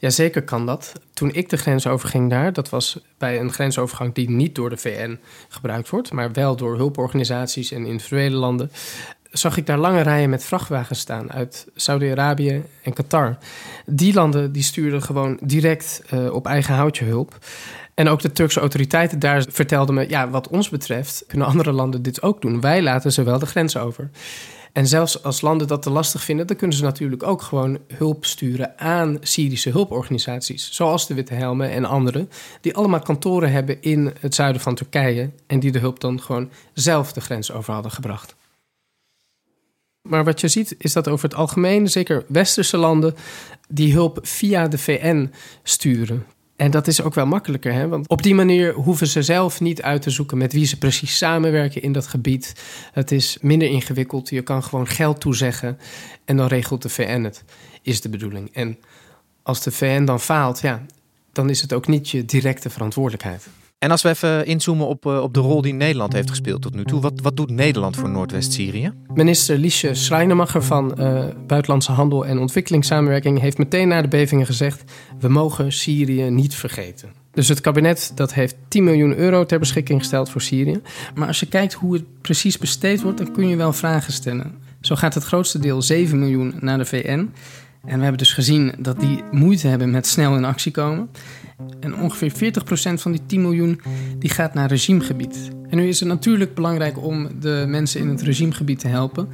Ja, 0.00 0.10
zeker 0.10 0.42
kan 0.42 0.66
dat. 0.66 0.92
Toen 1.12 1.32
ik 1.32 1.48
de 1.48 1.56
grens 1.56 1.86
overging 1.86 2.30
daar, 2.30 2.52
dat 2.52 2.68
was 2.68 3.00
bij 3.18 3.40
een 3.40 3.52
grensovergang 3.52 4.14
die 4.14 4.30
niet 4.30 4.54
door 4.54 4.70
de 4.70 4.76
VN 4.76 5.18
gebruikt 5.48 5.88
wordt, 5.88 6.12
maar 6.12 6.32
wel 6.32 6.56
door 6.56 6.76
hulporganisaties 6.76 7.72
en 7.72 7.86
individuele 7.86 8.36
landen, 8.36 8.70
zag 9.30 9.56
ik 9.56 9.66
daar 9.66 9.78
lange 9.78 10.00
rijen 10.00 10.30
met 10.30 10.44
vrachtwagens 10.44 10.98
staan 10.98 11.32
uit 11.32 11.66
Saudi-Arabië 11.74 12.62
en 12.82 12.92
Qatar. 12.92 13.38
Die 13.86 14.14
landen 14.14 14.52
die 14.52 14.62
stuurden 14.62 15.02
gewoon 15.02 15.38
direct 15.42 16.02
uh, 16.14 16.32
op 16.32 16.46
eigen 16.46 16.74
houtje 16.74 17.04
hulp. 17.04 17.38
En 17.94 18.08
ook 18.08 18.20
de 18.20 18.32
Turkse 18.32 18.60
autoriteiten 18.60 19.18
daar 19.18 19.44
vertelden 19.48 19.94
me: 19.94 20.08
ja, 20.08 20.30
wat 20.30 20.48
ons 20.48 20.68
betreft 20.68 21.24
kunnen 21.26 21.46
andere 21.46 21.72
landen 21.72 22.02
dit 22.02 22.22
ook 22.22 22.40
doen. 22.40 22.60
Wij 22.60 22.82
laten 22.82 23.12
ze 23.12 23.22
wel 23.22 23.38
de 23.38 23.46
grens 23.46 23.76
over. 23.76 24.10
En 24.78 24.86
zelfs 24.86 25.22
als 25.22 25.40
landen 25.40 25.66
dat 25.66 25.82
te 25.82 25.90
lastig 25.90 26.24
vinden, 26.24 26.46
dan 26.46 26.56
kunnen 26.56 26.76
ze 26.76 26.82
natuurlijk 26.82 27.22
ook 27.22 27.42
gewoon 27.42 27.78
hulp 27.88 28.24
sturen 28.24 28.78
aan 28.78 29.18
Syrische 29.20 29.70
hulporganisaties, 29.70 30.72
zoals 30.72 31.06
de 31.06 31.14
Witte 31.14 31.34
Helmen 31.34 31.70
en 31.70 31.84
anderen, 31.84 32.30
die 32.60 32.76
allemaal 32.76 33.00
kantoren 33.00 33.52
hebben 33.52 33.82
in 33.82 34.12
het 34.20 34.34
zuiden 34.34 34.62
van 34.62 34.74
Turkije 34.74 35.30
en 35.46 35.60
die 35.60 35.72
de 35.72 35.78
hulp 35.78 36.00
dan 36.00 36.20
gewoon 36.20 36.50
zelf 36.72 37.12
de 37.12 37.20
grens 37.20 37.52
over 37.52 37.72
hadden 37.72 37.92
gebracht. 37.92 38.34
Maar 40.02 40.24
wat 40.24 40.40
je 40.40 40.48
ziet 40.48 40.74
is 40.78 40.92
dat 40.92 41.08
over 41.08 41.28
het 41.28 41.38
algemeen, 41.38 41.88
zeker 41.88 42.24
westerse 42.28 42.76
landen, 42.76 43.14
die 43.68 43.92
hulp 43.92 44.18
via 44.22 44.68
de 44.68 44.78
VN 44.78 45.30
sturen. 45.62 46.26
En 46.58 46.70
dat 46.70 46.86
is 46.86 47.02
ook 47.02 47.14
wel 47.14 47.26
makkelijker, 47.26 47.72
hè? 47.72 47.88
want 47.88 48.08
op 48.08 48.22
die 48.22 48.34
manier 48.34 48.74
hoeven 48.74 49.06
ze 49.06 49.22
zelf 49.22 49.60
niet 49.60 49.82
uit 49.82 50.02
te 50.02 50.10
zoeken 50.10 50.38
met 50.38 50.52
wie 50.52 50.66
ze 50.66 50.78
precies 50.78 51.16
samenwerken 51.16 51.82
in 51.82 51.92
dat 51.92 52.06
gebied. 52.06 52.54
Het 52.92 53.12
is 53.12 53.38
minder 53.40 53.68
ingewikkeld. 53.68 54.28
Je 54.28 54.42
kan 54.42 54.62
gewoon 54.62 54.86
geld 54.86 55.20
toezeggen 55.20 55.78
en 56.24 56.36
dan 56.36 56.46
regelt 56.46 56.82
de 56.82 56.88
VN 56.88 57.22
het, 57.22 57.44
is 57.82 58.00
de 58.00 58.08
bedoeling. 58.08 58.54
En 58.54 58.78
als 59.42 59.62
de 59.62 59.70
VN 59.70 60.04
dan 60.04 60.20
faalt, 60.20 60.60
ja, 60.60 60.86
dan 61.32 61.50
is 61.50 61.60
het 61.60 61.72
ook 61.72 61.86
niet 61.86 62.10
je 62.10 62.24
directe 62.24 62.70
verantwoordelijkheid. 62.70 63.48
En 63.78 63.90
als 63.90 64.02
we 64.02 64.08
even 64.08 64.46
inzoomen 64.46 64.86
op, 64.86 65.06
eh, 65.06 65.22
op 65.22 65.34
de 65.34 65.40
rol 65.40 65.62
die 65.62 65.72
Nederland 65.72 66.12
heeft 66.12 66.30
gespeeld 66.30 66.62
tot 66.62 66.74
nu 66.74 66.84
toe. 66.84 67.00
Wat, 67.00 67.20
wat 67.20 67.36
doet 67.36 67.50
Nederland 67.50 67.96
voor 67.96 68.08
Noordwest-Syrië? 68.08 68.92
Minister 69.14 69.58
Liesje 69.58 69.94
Schrijnemacher 69.94 70.62
van 70.62 70.94
uh, 70.98 71.24
Buitenlandse 71.46 71.92
Handel 71.92 72.26
en 72.26 72.38
Ontwikkelingssamenwerking 72.38 73.40
heeft 73.40 73.58
meteen 73.58 73.88
na 73.88 74.02
de 74.02 74.08
bevingen 74.08 74.46
gezegd: 74.46 74.92
we 75.18 75.28
mogen 75.28 75.72
Syrië 75.72 76.30
niet 76.30 76.54
vergeten. 76.54 77.08
Dus 77.32 77.48
het 77.48 77.60
kabinet 77.60 78.12
dat 78.14 78.34
heeft 78.34 78.56
10 78.68 78.84
miljoen 78.84 79.16
euro 79.16 79.44
ter 79.44 79.58
beschikking 79.58 79.98
gesteld 79.98 80.30
voor 80.30 80.40
Syrië. 80.40 80.80
Maar 81.14 81.26
als 81.26 81.40
je 81.40 81.46
kijkt 81.46 81.72
hoe 81.72 81.92
het 81.92 82.20
precies 82.20 82.58
besteed 82.58 83.02
wordt, 83.02 83.18
dan 83.18 83.32
kun 83.32 83.48
je 83.48 83.56
wel 83.56 83.72
vragen 83.72 84.12
stellen. 84.12 84.54
Zo 84.80 84.94
gaat 84.94 85.14
het 85.14 85.24
grootste 85.24 85.58
deel 85.58 85.82
7 85.82 86.18
miljoen 86.18 86.54
naar 86.60 86.78
de 86.78 86.84
VN. 86.84 87.30
En 87.84 87.96
we 87.96 88.02
hebben 88.02 88.18
dus 88.18 88.32
gezien 88.32 88.74
dat 88.78 89.00
die 89.00 89.22
moeite 89.30 89.68
hebben 89.68 89.90
met 89.90 90.06
snel 90.06 90.36
in 90.36 90.44
actie 90.44 90.72
komen. 90.72 91.10
En 91.80 91.96
ongeveer 91.96 92.32
40% 92.32 92.94
van 92.94 93.12
die 93.12 93.26
10 93.26 93.42
miljoen 93.42 93.80
die 94.18 94.30
gaat 94.30 94.54
naar 94.54 94.68
regimegebied. 94.68 95.50
En 95.70 95.76
nu 95.76 95.88
is 95.88 96.00
het 96.00 96.08
natuurlijk 96.08 96.54
belangrijk 96.54 97.02
om 97.02 97.40
de 97.40 97.64
mensen 97.68 98.00
in 98.00 98.08
het 98.08 98.22
regimegebied 98.22 98.78
te 98.78 98.88
helpen. 98.88 99.28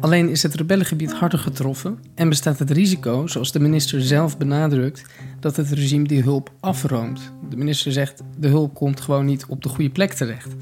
Alleen 0.00 0.28
is 0.28 0.42
het 0.42 0.54
rebellengebied 0.54 1.12
harder 1.12 1.38
getroffen 1.38 1.98
en 2.14 2.28
bestaat 2.28 2.58
het 2.58 2.70
risico, 2.70 3.26
zoals 3.26 3.52
de 3.52 3.60
minister 3.60 4.02
zelf 4.02 4.38
benadrukt, 4.38 5.04
dat 5.40 5.56
het 5.56 5.70
regime 5.70 6.06
die 6.06 6.22
hulp 6.22 6.52
afroomt. 6.60 7.32
De 7.50 7.56
minister 7.56 7.92
zegt 7.92 8.22
de 8.38 8.48
hulp 8.48 8.74
komt 8.74 9.00
gewoon 9.00 9.24
niet 9.24 9.46
op 9.46 9.62
de 9.62 9.68
goede 9.68 9.90
plek 9.90 10.12
terecht. 10.12 10.54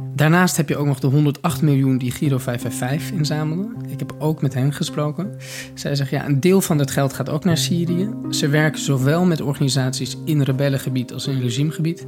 Daarnaast 0.00 0.56
heb 0.56 0.68
je 0.68 0.76
ook 0.76 0.86
nog 0.86 1.00
de 1.00 1.06
108 1.06 1.62
miljoen 1.62 1.98
die 1.98 2.10
Giro 2.10 2.38
555 2.38 3.18
inzamelde. 3.18 3.68
Ik 3.88 3.98
heb 3.98 4.14
ook 4.18 4.42
met 4.42 4.54
hen 4.54 4.72
gesproken. 4.72 5.36
Zij 5.74 5.94
zeggen 5.94 6.18
ja, 6.18 6.26
een 6.26 6.40
deel 6.40 6.60
van 6.60 6.78
dat 6.78 6.90
geld 6.90 7.12
gaat 7.12 7.28
ook 7.28 7.44
naar 7.44 7.56
Syrië. 7.56 8.10
Ze 8.30 8.48
werken 8.48 8.80
zowel 8.80 9.24
met 9.24 9.40
organisaties 9.40 10.16
in 10.24 10.42
rebellengebied 10.42 11.12
als 11.12 11.26
in 11.26 11.40
regimegebied. 11.40 12.04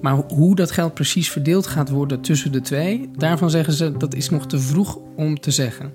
Maar 0.00 0.14
hoe 0.14 0.56
dat 0.56 0.70
geld 0.70 0.94
precies 0.94 1.30
verdeeld 1.30 1.66
gaat 1.66 1.90
worden 1.90 2.20
tussen 2.20 2.52
de 2.52 2.60
twee, 2.60 3.10
daarvan 3.16 3.50
zeggen 3.50 3.72
ze 3.72 3.96
dat 3.96 4.14
is 4.14 4.30
nog 4.30 4.46
te 4.46 4.58
vroeg 4.58 4.98
om 5.16 5.40
te 5.40 5.50
zeggen. 5.50 5.92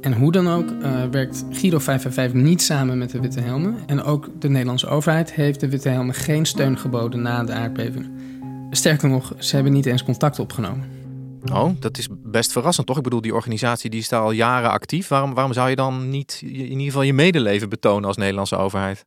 En 0.00 0.12
hoe 0.12 0.32
dan 0.32 0.48
ook 0.48 0.70
uh, 0.70 1.04
werkt 1.10 1.44
Giro 1.50 1.78
555 1.78 2.42
niet 2.42 2.62
samen 2.62 2.98
met 2.98 3.10
de 3.10 3.20
Witte 3.20 3.40
Helmen. 3.40 3.76
En 3.86 4.02
ook 4.02 4.30
de 4.38 4.48
Nederlandse 4.48 4.86
overheid 4.86 5.32
heeft 5.32 5.60
de 5.60 5.68
Witte 5.68 5.88
Helmen 5.88 6.14
geen 6.14 6.46
steun 6.46 6.78
geboden 6.78 7.22
na 7.22 7.44
de 7.44 7.52
aardbeving. 7.52 8.06
Sterker 8.76 9.08
nog, 9.08 9.32
ze 9.38 9.54
hebben 9.54 9.72
niet 9.72 9.86
eens 9.86 10.04
contact 10.04 10.38
opgenomen. 10.38 10.84
Oh, 11.52 11.70
dat 11.80 11.98
is 11.98 12.08
best 12.10 12.52
verrassend 12.52 12.86
toch? 12.86 12.96
Ik 12.96 13.02
bedoel, 13.02 13.20
die 13.20 13.34
organisatie 13.34 13.90
die 13.90 14.00
is 14.00 14.12
al 14.12 14.30
jaren 14.30 14.70
actief. 14.70 15.08
Waarom, 15.08 15.34
waarom 15.34 15.52
zou 15.52 15.70
je 15.70 15.76
dan 15.76 16.08
niet 16.08 16.40
in 16.42 16.50
ieder 16.54 16.84
geval 16.84 17.02
je 17.02 17.12
medeleven 17.12 17.68
betonen 17.68 18.04
als 18.04 18.16
Nederlandse 18.16 18.56
overheid? 18.56 19.04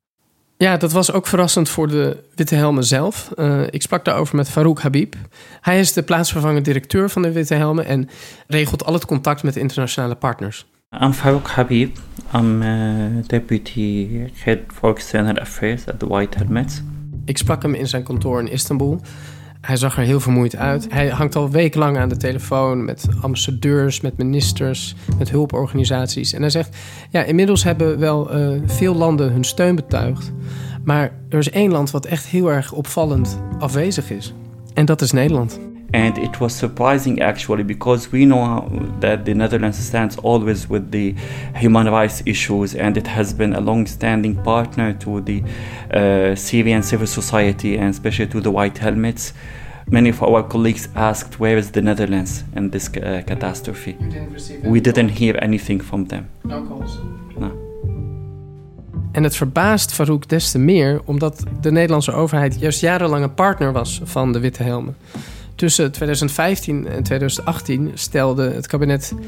Ja, 0.57 0.77
dat 0.77 0.91
was 0.91 1.11
ook 1.11 1.27
verrassend 1.27 1.69
voor 1.69 1.87
de 1.87 2.23
Witte 2.35 2.55
Helmen 2.55 2.83
zelf. 2.83 3.31
Uh, 3.35 3.61
ik 3.69 3.81
sprak 3.81 4.05
daarover 4.05 4.35
met 4.35 4.49
Farouk 4.49 4.81
Habib. 4.81 5.13
Hij 5.61 5.79
is 5.79 5.93
de 5.93 6.03
plaatsvervangend 6.03 6.65
directeur 6.65 7.09
van 7.09 7.21
de 7.21 7.31
Witte 7.31 7.53
Helmen 7.53 7.85
en 7.85 8.09
regelt 8.47 8.85
al 8.85 8.93
het 8.93 9.05
contact 9.05 9.43
met 9.43 9.55
internationale 9.55 10.15
partners. 10.15 10.65
I'm 11.03 11.13
Farouk 11.13 11.47
Habib. 11.47 11.97
I'm 12.35 12.61
uh, 12.61 13.23
deputy 13.27 14.07
head 14.33 14.57
for 14.67 14.91
external 14.91 15.37
affairs 15.37 15.87
at 15.87 15.99
the 15.99 16.07
White 16.07 16.37
Helmets. 16.37 16.81
Ik 17.25 17.37
sprak 17.37 17.61
hem 17.61 17.73
in 17.73 17.87
zijn 17.87 18.03
kantoor 18.03 18.39
in 18.39 18.51
Istanbul. 18.51 19.01
Hij 19.61 19.77
zag 19.77 19.97
er 19.97 20.03
heel 20.03 20.19
vermoeid 20.19 20.55
uit. 20.55 20.87
Hij 20.89 21.09
hangt 21.09 21.35
al 21.35 21.49
wekenlang 21.49 21.97
aan 21.97 22.09
de 22.09 22.17
telefoon 22.17 22.85
met 22.85 23.07
ambassadeurs, 23.21 24.01
met 24.01 24.17
ministers, 24.17 24.95
met 25.17 25.29
hulporganisaties. 25.29 26.33
En 26.33 26.41
hij 26.41 26.49
zegt: 26.49 26.77
Ja, 27.09 27.23
inmiddels 27.23 27.63
hebben 27.63 27.99
wel 27.99 28.37
uh, 28.37 28.61
veel 28.65 28.95
landen 28.95 29.31
hun 29.31 29.43
steun 29.43 29.75
betuigd. 29.75 30.31
Maar 30.83 31.11
er 31.29 31.39
is 31.39 31.49
één 31.49 31.71
land 31.71 31.91
wat 31.91 32.05
echt 32.05 32.25
heel 32.25 32.51
erg 32.51 32.71
opvallend 32.71 33.39
afwezig 33.59 34.11
is. 34.11 34.33
En 34.73 34.85
dat 34.85 35.01
is 35.01 35.11
Nederland. 35.11 35.68
And 35.93 36.17
it 36.17 36.39
was 36.39 36.55
surprising 36.55 37.21
actually 37.21 37.63
because 37.63 38.11
we 38.11 38.25
know 38.25 38.69
that 38.99 39.25
the 39.25 39.33
Netherlands 39.33 39.79
stands 39.79 40.17
always 40.17 40.69
with 40.69 40.91
the 40.91 41.15
human 41.55 41.87
rights 41.87 42.21
issues 42.25 42.75
and 42.75 42.97
it 42.97 43.07
has 43.07 43.33
been 43.33 43.53
a 43.53 43.61
long 43.61 43.87
standing 43.87 44.35
partner 44.43 44.93
to 44.93 45.21
the 45.21 45.43
uh, 45.91 46.35
Syrian 46.35 46.83
civil 46.83 47.07
society 47.07 47.77
and 47.77 47.89
especially 47.89 48.27
to 48.27 48.41
the 48.41 48.51
White 48.51 48.77
Helmets. 48.77 49.33
Many 49.91 50.09
of 50.09 50.21
our 50.21 50.43
colleagues 50.43 50.87
asked, 50.93 51.39
Where 51.39 51.57
is 51.57 51.71
the 51.71 51.81
Netherlands 51.81 52.43
in 52.55 52.69
this 52.69 52.89
uh, 52.89 53.23
catastrophe? 53.25 53.93
Didn't 53.93 54.63
we 54.63 54.79
didn't 54.79 55.09
hear 55.09 55.35
anything 55.41 55.81
from 55.81 56.05
them. 56.05 56.29
No 56.43 56.63
calls. 56.63 56.99
No. 57.37 57.51
En 59.11 59.23
het 59.23 59.35
verbaast 59.35 59.93
Farouk 59.93 60.29
des 60.29 60.51
te 60.51 60.59
meer 60.59 61.01
omdat 61.05 61.43
de 61.61 61.71
Nederlandse 61.71 62.11
overheid 62.11 62.59
juist 62.59 62.79
jarenlang 62.79 63.23
een 63.23 63.33
partner 63.33 63.71
was 63.71 64.01
van 64.03 64.33
de 64.33 64.39
Witte 64.39 64.63
Helmen. 64.63 64.95
Tussen 65.59 65.91
2015 65.91 66.87
en 66.87 67.03
2018 67.03 67.91
stelde 67.93 68.51
het 68.51 68.67
kabinet 68.67 69.13
12,5 69.13 69.19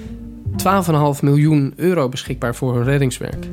miljoen 1.21 1.73
euro 1.75 2.09
beschikbaar 2.09 2.55
voor 2.55 2.75
hun 2.75 2.83
reddingswerk. 2.83 3.47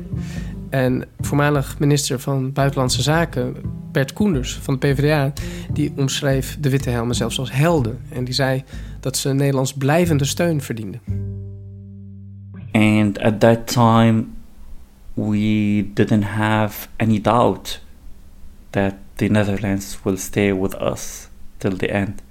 En 0.69 1.05
voormalig 1.19 1.79
minister 1.79 2.19
van 2.19 2.53
Buitenlandse 2.53 3.01
Zaken, 3.01 3.55
Bert 3.91 4.13
Koenders 4.13 4.59
van 4.61 4.73
de 4.73 4.87
PvdA, 4.87 5.33
die 5.73 5.93
omschreef 5.95 6.57
de 6.59 6.69
Witte 6.69 6.89
Helmen 6.89 7.15
zelfs 7.15 7.39
als 7.39 7.51
helden. 7.51 7.99
En 8.09 8.23
die 8.23 8.33
zei 8.33 8.63
dat 8.99 9.17
ze 9.17 9.33
Nederlands 9.33 9.73
blijvende 9.73 10.25
steun 10.25 10.61
verdienden. 10.61 11.01
And 12.71 13.19
at 13.19 13.39
that 13.39 13.67
time 13.67 14.23
we 15.13 15.85
didn't 15.93 16.23
have 16.23 16.87
any 16.95 17.21
doubt 17.21 17.83
that 18.69 18.93
the 19.15 19.25
Netherlands 19.25 19.99
will 20.03 20.17
stay 20.17 20.55
with 20.55 20.81
us 20.81 21.27
till 21.57 21.77
the 21.77 21.87
end. 21.87 22.27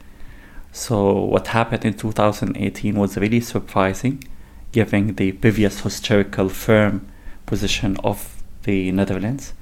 So, 0.71 1.29
what 1.29 1.49
happened 1.49 1.85
in 1.85 1.95
2018 1.95 2.95
was 2.95 3.15
really 3.15 3.41
surprising, 3.41 4.29
given 4.71 5.15
the 5.15 5.37
previous 5.41 5.83
historical 5.83 6.49
firm 6.49 7.03
position 7.45 8.03
of 8.03 8.27
the 8.61 8.91
Netherlands. 8.93 9.53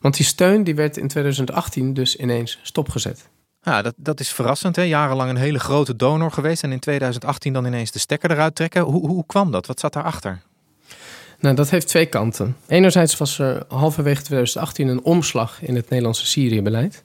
Want 0.00 0.16
die 0.16 0.26
steun 0.26 0.64
die 0.64 0.74
werd 0.74 0.96
in 0.96 1.08
2018 1.08 1.94
dus 1.94 2.16
ineens 2.16 2.58
stopgezet. 2.62 3.28
Ja, 3.60 3.82
dat, 3.82 3.94
dat 3.96 4.20
is 4.20 4.28
verrassend. 4.28 4.76
Hè? 4.76 4.82
Jarenlang 4.82 5.30
een 5.30 5.36
hele 5.36 5.58
grote 5.58 5.96
donor 5.96 6.30
geweest 6.30 6.62
en 6.62 6.72
in 6.72 6.78
2018 6.78 7.52
dan 7.52 7.64
ineens 7.64 7.90
de 7.90 7.98
stekker 7.98 8.30
eruit 8.30 8.54
trekken. 8.54 8.82
Hoe, 8.82 9.06
hoe 9.06 9.26
kwam 9.26 9.50
dat? 9.50 9.66
Wat 9.66 9.80
zat 9.80 9.92
daarachter? 9.92 10.42
Nou, 11.38 11.54
dat 11.54 11.70
heeft 11.70 11.86
twee 11.86 12.06
kanten. 12.06 12.56
Enerzijds 12.66 13.16
was 13.16 13.38
er 13.38 13.64
halverwege 13.68 14.22
2018 14.22 14.88
een 14.88 15.02
omslag 15.02 15.62
in 15.62 15.74
het 15.74 15.88
Nederlandse 15.88 16.26
Syrië-beleid. 16.26 17.04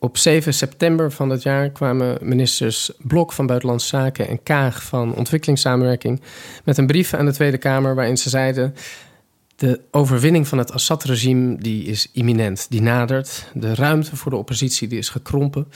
Op 0.00 0.16
7 0.16 0.54
september 0.54 1.12
van 1.12 1.28
dat 1.28 1.42
jaar 1.42 1.70
kwamen 1.70 2.18
ministers 2.22 2.90
Blok 2.98 3.32
van 3.32 3.46
Buitenlandse 3.46 3.88
Zaken 3.88 4.28
en 4.28 4.42
Kaag 4.42 4.82
van 4.82 5.14
Ontwikkelingssamenwerking 5.14 6.20
met 6.64 6.78
een 6.78 6.86
brief 6.86 7.14
aan 7.14 7.24
de 7.24 7.32
Tweede 7.32 7.58
Kamer 7.58 7.94
waarin 7.94 8.16
ze 8.16 8.28
zeiden: 8.28 8.74
de 9.56 9.80
overwinning 9.90 10.48
van 10.48 10.58
het 10.58 10.72
Assad-regime 10.72 11.56
die 11.56 11.84
is 11.84 12.08
imminent, 12.12 12.66
die 12.70 12.82
nadert. 12.82 13.50
De 13.54 13.74
ruimte 13.74 14.16
voor 14.16 14.30
de 14.30 14.36
oppositie 14.36 14.88
die 14.88 14.98
is 14.98 15.08
gekrompen. 15.08 15.68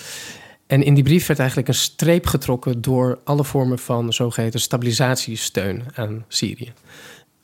En 0.67 0.83
in 0.83 0.95
die 0.95 1.05
brief 1.05 1.27
werd 1.27 1.39
eigenlijk 1.39 1.69
een 1.69 1.75
streep 1.75 2.27
getrokken 2.27 2.81
door 2.81 3.19
alle 3.25 3.45
vormen 3.45 3.79
van 3.79 4.13
zogeheten 4.13 4.61
stabilisatiesteun 4.61 5.83
aan 5.95 6.25
Syrië. 6.29 6.73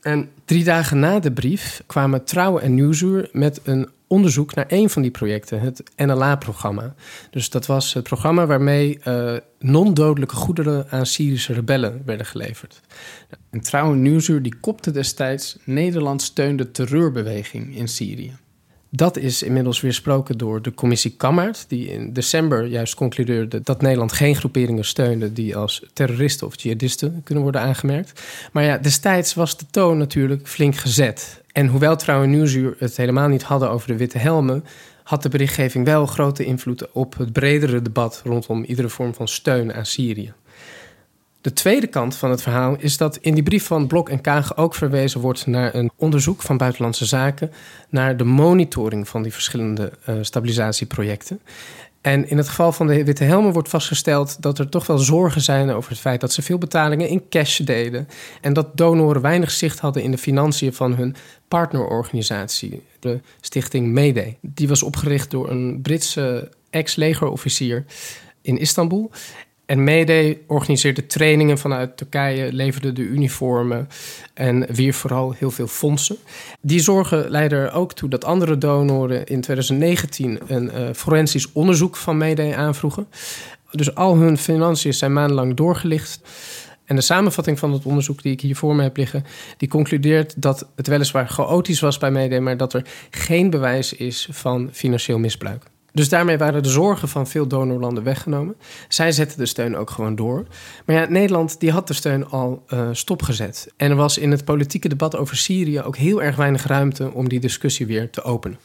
En 0.01 0.31
drie 0.45 0.65
dagen 0.65 0.99
na 0.99 1.19
de 1.19 1.33
brief 1.33 1.83
kwamen 1.87 2.25
Trouw 2.25 2.59
en 2.59 2.75
Nieuwsuur 2.75 3.29
met 3.33 3.61
een 3.65 3.89
onderzoek 4.09 4.55
naar 4.55 4.65
een 4.69 4.91
van 4.91 5.03
die 5.03 5.11
projecten, 5.11 5.61
het 5.61 5.83
NLA-programma. 5.97 6.95
Dus 7.31 7.51
dat 7.51 7.67
was 7.67 7.95
het 7.95 8.05
programma 8.05 8.47
waarmee 8.47 9.01
uh, 9.05 9.37
non-dodelijke 9.59 10.35
goederen 10.35 10.91
aan 10.91 11.07
Syrische 11.07 11.53
rebellen 11.53 12.03
werden 12.05 12.27
geleverd. 12.27 12.81
En 13.51 13.61
Trouw 13.61 13.93
Nieuwsuur 13.93 14.43
die 14.43 14.55
kopte 14.61 14.91
destijds 14.91 15.59
Nederland 15.65 16.23
steunde 16.23 16.71
terreurbeweging 16.71 17.77
in 17.77 17.89
Syrië. 17.89 18.37
Dat 18.91 19.17
is 19.17 19.43
inmiddels 19.43 19.81
weersproken 19.81 20.39
door 20.39 20.63
de 20.63 20.75
commissie 20.75 21.15
Kammaert, 21.17 21.65
die 21.69 21.91
in 21.91 22.13
december 22.13 22.67
juist 22.67 22.95
concludeerde 22.95 23.61
dat 23.63 23.83
Nederland 23.83 24.13
geen 24.13 24.37
groeperingen 24.37 24.85
steunde 24.85 25.33
die 25.33 25.57
als 25.57 25.87
terroristen 25.93 26.47
of 26.47 26.61
jihadisten 26.61 27.21
kunnen 27.25 27.43
worden 27.43 27.61
aangemerkt. 27.61 28.23
Maar 28.53 28.65
ja, 28.65 28.79
destijds 28.79 29.35
was 29.35 29.57
de 29.57 29.65
toon 29.71 29.99
natuurlijk 29.99 30.49
flink 30.49 30.77
gezet. 30.77 31.43
En 31.53 31.67
hoewel 31.67 31.97
Trouw 31.97 32.23
en 32.23 32.31
Nieuwsuur 32.31 32.75
het 32.79 32.97
helemaal 32.97 33.29
niet 33.29 33.43
hadden 33.43 33.71
over 33.71 33.89
de 33.89 33.97
witte 33.97 34.19
helmen, 34.19 34.65
had 35.03 35.23
de 35.23 35.29
berichtgeving 35.29 35.85
wel 35.85 36.07
grote 36.07 36.45
invloed 36.45 36.93
op 36.93 37.17
het 37.17 37.33
bredere 37.33 37.83
debat 37.83 38.23
rondom 38.25 38.65
iedere 38.65 38.89
vorm 38.89 39.15
van 39.15 39.29
steun 39.29 39.75
aan 39.75 39.87
Syrië. 39.87 40.33
De 41.41 41.53
tweede 41.53 41.87
kant 41.87 42.17
van 42.17 42.31
het 42.31 42.43
verhaal 42.43 42.77
is 42.79 42.97
dat 42.97 43.17
in 43.17 43.35
die 43.35 43.43
brief 43.43 43.67
van 43.67 43.87
Blok 43.87 44.09
en 44.09 44.21
Kaag 44.21 44.57
ook 44.57 44.75
verwezen 44.75 45.21
wordt 45.21 45.47
naar 45.47 45.75
een 45.75 45.91
onderzoek 45.97 46.43
van 46.43 46.57
Buitenlandse 46.57 47.05
Zaken 47.05 47.53
naar 47.89 48.17
de 48.17 48.25
monitoring 48.25 49.09
van 49.09 49.23
die 49.23 49.33
verschillende 49.33 49.93
uh, 50.09 50.15
stabilisatieprojecten. 50.21 51.41
En 52.01 52.29
in 52.29 52.37
het 52.37 52.49
geval 52.49 52.73
van 52.73 52.87
de 52.87 53.05
Witte 53.05 53.25
Helmen 53.25 53.53
wordt 53.53 53.69
vastgesteld 53.69 54.43
dat 54.43 54.59
er 54.59 54.69
toch 54.69 54.87
wel 54.87 54.99
zorgen 54.99 55.41
zijn 55.41 55.71
over 55.71 55.91
het 55.91 56.01
feit 56.01 56.21
dat 56.21 56.33
ze 56.33 56.43
veel 56.43 56.59
betalingen 56.59 57.09
in 57.09 57.29
cash 57.29 57.59
deden. 57.59 58.09
En 58.41 58.53
dat 58.53 58.77
donoren 58.77 59.23
weinig 59.23 59.51
zicht 59.51 59.79
hadden 59.79 60.03
in 60.03 60.11
de 60.11 60.19
financiën 60.19 60.73
van 60.73 60.95
hun 60.95 61.17
partnerorganisatie, 61.49 62.83
de 63.01 63.21
stichting 63.41 63.93
Mayday. 63.93 64.37
Die 64.41 64.69
was 64.69 64.83
opgericht 64.83 65.31
door 65.31 65.51
een 65.51 65.81
Britse 65.83 66.51
ex-legerofficier 66.71 67.85
in 68.43 68.59
Istanbul. 68.59 69.11
En 69.69 69.85
Mayday 69.85 70.39
organiseerde 70.47 71.07
trainingen 71.07 71.59
vanuit 71.59 71.97
Turkije, 71.97 72.53
leverde 72.53 72.93
de 72.93 73.03
uniformen 73.03 73.89
en 74.35 74.67
wierf 74.75 74.97
vooral 74.97 75.33
heel 75.33 75.51
veel 75.51 75.67
fondsen. 75.67 76.17
Die 76.61 76.81
zorgen 76.81 77.31
leidden 77.31 77.59
er 77.59 77.73
ook 77.73 77.93
toe 77.93 78.09
dat 78.09 78.25
andere 78.25 78.59
donoren 78.59 79.27
in 79.27 79.41
2019 79.41 80.39
een 80.47 80.65
uh, 80.65 80.89
forensisch 80.95 81.53
onderzoek 81.53 81.97
van 81.97 82.17
Mayday 82.17 82.55
aanvroegen. 82.55 83.09
Dus 83.71 83.95
al 83.95 84.17
hun 84.17 84.39
financiën 84.39 84.95
zijn 84.95 85.13
maandenlang 85.13 85.55
doorgelicht. 85.55 86.21
En 86.85 86.97
de 86.97 87.03
samenvatting 87.03 87.59
van 87.59 87.73
het 87.73 87.85
onderzoek 87.85 88.23
die 88.23 88.33
ik 88.33 88.41
hier 88.41 88.57
voor 88.57 88.75
me 88.75 88.83
heb 88.83 88.97
liggen, 88.97 89.25
die 89.57 89.69
concludeert 89.69 90.43
dat 90.43 90.69
het 90.77 90.87
weliswaar 90.87 91.29
chaotisch 91.29 91.81
was 91.81 91.99
bij 91.99 92.11
Mayday, 92.11 92.39
maar 92.39 92.57
dat 92.57 92.75
er 92.75 92.85
geen 93.11 93.51
bewijs 93.51 93.93
is 93.93 94.29
van 94.31 94.69
financieel 94.73 95.19
misbruik. 95.19 95.65
Dus 95.99 96.09
daarmee 96.09 96.39
waren 96.39 96.63
de 96.63 96.69
zorgen 96.69 97.09
van 97.09 97.27
veel 97.27 97.47
donorlanden 97.47 98.05
weggenomen. 98.05 98.57
Zij 98.89 99.13
zetten 99.13 99.39
de 99.39 99.47
steun 99.47 99.77
ook 99.77 99.91
gewoon 99.91 100.15
door. 100.15 100.47
Maar 100.85 100.97
ja, 100.97 101.07
Nederland 101.09 101.61
die 101.61 101.71
had 101.71 101.87
de 101.87 101.95
steun 101.95 102.29
al 102.29 102.65
uh, 102.69 102.89
stopgezet. 102.93 103.73
En 103.77 103.91
er 103.91 103.97
was 103.97 104.19
in 104.19 104.31
het 104.31 104.45
politieke 104.45 104.89
debat 104.89 105.17
over 105.17 105.37
Syrië 105.37 105.83
ook 105.83 105.97
heel 105.97 106.23
erg 106.23 106.37
weinig 106.37 106.67
ruimte 106.67 107.13
om 107.13 107.29
die 107.29 107.41
discussie 107.41 107.87
weer 107.87 108.11
te 108.11 108.23
openen. 108.23 108.59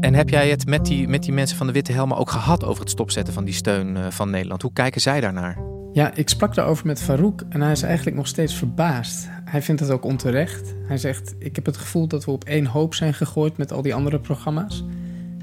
En 0.00 0.14
heb 0.14 0.28
jij 0.28 0.50
het 0.50 0.66
met 0.66 0.84
die, 0.84 1.08
met 1.08 1.22
die 1.22 1.32
mensen 1.32 1.56
van 1.56 1.66
de 1.66 1.72
Witte 1.72 1.92
Helmen 1.92 2.16
ook 2.16 2.30
gehad 2.30 2.64
over 2.64 2.80
het 2.80 2.90
stopzetten 2.90 3.34
van 3.34 3.44
die 3.44 3.54
steun 3.54 3.96
uh, 3.96 4.06
van 4.10 4.30
Nederland? 4.30 4.62
Hoe 4.62 4.72
kijken 4.72 5.00
zij 5.00 5.20
daarnaar? 5.20 5.58
Ja, 5.92 6.14
ik 6.14 6.28
sprak 6.28 6.54
daarover 6.54 6.86
met 6.86 7.02
Farouk 7.02 7.42
en 7.48 7.60
hij 7.60 7.72
is 7.72 7.82
eigenlijk 7.82 8.16
nog 8.16 8.26
steeds 8.26 8.54
verbaasd. 8.54 9.28
Hij 9.44 9.62
vindt 9.62 9.80
het 9.80 9.90
ook 9.90 10.04
onterecht. 10.04 10.74
Hij 10.86 10.98
zegt: 10.98 11.34
Ik 11.38 11.56
heb 11.56 11.66
het 11.66 11.76
gevoel 11.76 12.08
dat 12.08 12.24
we 12.24 12.30
op 12.30 12.44
één 12.44 12.66
hoop 12.66 12.94
zijn 12.94 13.14
gegooid 13.14 13.56
met 13.56 13.72
al 13.72 13.82
die 13.82 13.94
andere 13.94 14.18
programma's. 14.18 14.84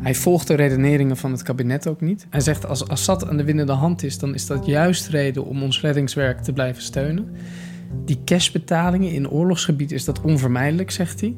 Hij 0.01 0.15
volgt 0.15 0.47
de 0.47 0.53
redeneringen 0.53 1.17
van 1.17 1.31
het 1.31 1.41
kabinet 1.41 1.87
ook 1.87 2.01
niet. 2.01 2.27
Hij 2.29 2.39
zegt 2.39 2.65
als 2.65 2.87
Assad 2.87 3.27
aan 3.27 3.37
de 3.37 3.43
winnende 3.43 3.71
hand 3.71 4.03
is, 4.03 4.19
dan 4.19 4.33
is 4.33 4.45
dat 4.45 4.65
juist 4.65 5.07
reden 5.07 5.45
om 5.45 5.63
ons 5.63 5.81
reddingswerk 5.81 6.41
te 6.41 6.53
blijven 6.53 6.83
steunen. 6.83 7.35
Die 8.05 8.21
cashbetalingen 8.25 9.11
in 9.11 9.29
oorlogsgebied 9.29 9.91
is 9.91 10.05
dat 10.05 10.21
onvermijdelijk, 10.21 10.91
zegt 10.91 11.21
hij. 11.21 11.35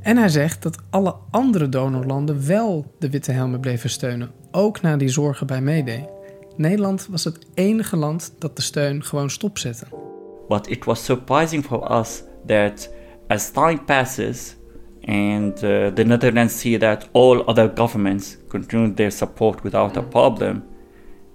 En 0.00 0.16
hij 0.16 0.28
zegt 0.28 0.62
dat 0.62 0.78
alle 0.90 1.14
andere 1.30 1.68
donorlanden 1.68 2.46
wel 2.46 2.94
de 2.98 3.10
witte 3.10 3.32
helmen 3.32 3.60
bleven 3.60 3.90
steunen, 3.90 4.30
ook 4.50 4.80
na 4.80 4.96
die 4.96 5.08
zorgen 5.08 5.46
bij 5.46 5.60
Mayday. 5.60 6.08
Nederland 6.56 7.06
was 7.10 7.24
het 7.24 7.38
enige 7.54 7.96
land 7.96 8.32
dat 8.38 8.56
de 8.56 8.62
steun 8.62 9.04
gewoon 9.04 9.30
stopzette. 9.30 9.84
But 10.48 10.68
it 10.68 10.84
was 10.84 11.04
surprising 11.04 11.64
for 11.64 11.98
us 11.98 12.22
that 12.46 12.90
as 13.26 13.50
time 13.50 13.80
passes 13.86 14.56
and 15.08 15.56
uh, 15.64 15.88
the 15.88 16.04
Netherlands 16.04 16.54
see 16.54 16.76
that 16.76 17.08
all 17.14 17.42
other 17.48 17.66
governments 17.66 18.36
continue 18.50 18.92
their 18.94 19.10
support 19.10 19.64
without 19.64 19.96
a 19.96 20.02
problem, 20.02 20.68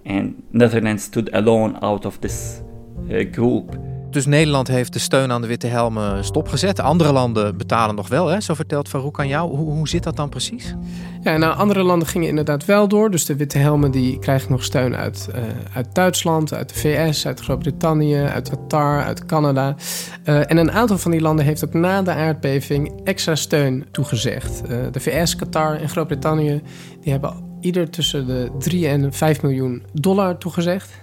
and 0.04 0.44
Netherlands 0.52 1.02
stood 1.02 1.28
alone 1.32 1.76
out 1.82 2.06
of 2.06 2.20
this 2.20 2.62
uh, 3.10 3.24
group. 3.24 3.76
Dus 4.14 4.26
Nederland 4.26 4.68
heeft 4.68 4.92
de 4.92 4.98
steun 4.98 5.32
aan 5.32 5.40
de 5.40 5.46
witte 5.46 5.66
helmen 5.66 6.24
stopgezet. 6.24 6.80
Andere 6.80 7.12
landen 7.12 7.56
betalen 7.56 7.94
nog 7.94 8.08
wel, 8.08 8.26
hè? 8.26 8.40
zo 8.40 8.54
vertelt 8.54 8.88
Farouk 8.88 9.18
aan 9.18 9.28
jou. 9.28 9.56
Hoe, 9.56 9.70
hoe 9.70 9.88
zit 9.88 10.02
dat 10.02 10.16
dan 10.16 10.28
precies? 10.28 10.74
Ja, 11.22 11.36
nou, 11.36 11.56
andere 11.56 11.82
landen 11.82 12.08
gingen 12.08 12.28
inderdaad 12.28 12.64
wel 12.64 12.88
door. 12.88 13.10
Dus 13.10 13.24
de 13.24 13.36
witte 13.36 13.58
helmen 13.58 13.90
die 13.90 14.18
krijgen 14.18 14.50
nog 14.50 14.64
steun 14.64 14.96
uit, 14.96 15.28
uh, 15.34 15.42
uit 15.74 15.94
Duitsland, 15.94 16.54
uit 16.54 16.68
de 16.68 16.74
VS, 16.74 17.26
uit 17.26 17.40
Groot-Brittannië, 17.40 18.16
uit 18.16 18.48
Qatar, 18.48 19.02
uit 19.02 19.26
Canada. 19.26 19.76
Uh, 20.24 20.50
en 20.50 20.56
een 20.56 20.72
aantal 20.72 20.98
van 20.98 21.10
die 21.10 21.20
landen 21.20 21.44
heeft 21.44 21.64
ook 21.64 21.74
na 21.74 22.02
de 22.02 22.12
aardbeving 22.12 23.00
extra 23.04 23.34
steun 23.34 23.86
toegezegd. 23.90 24.62
Uh, 24.70 24.76
de 24.90 25.00
VS, 25.00 25.36
Qatar 25.36 25.76
en 25.76 25.88
Groot-Brittannië 25.88 26.62
die 27.00 27.12
hebben 27.12 27.34
ieder 27.60 27.90
tussen 27.90 28.26
de 28.26 28.50
3 28.58 28.88
en 28.88 29.12
5 29.12 29.42
miljoen 29.42 29.82
dollar 29.92 30.38
toegezegd. 30.38 31.02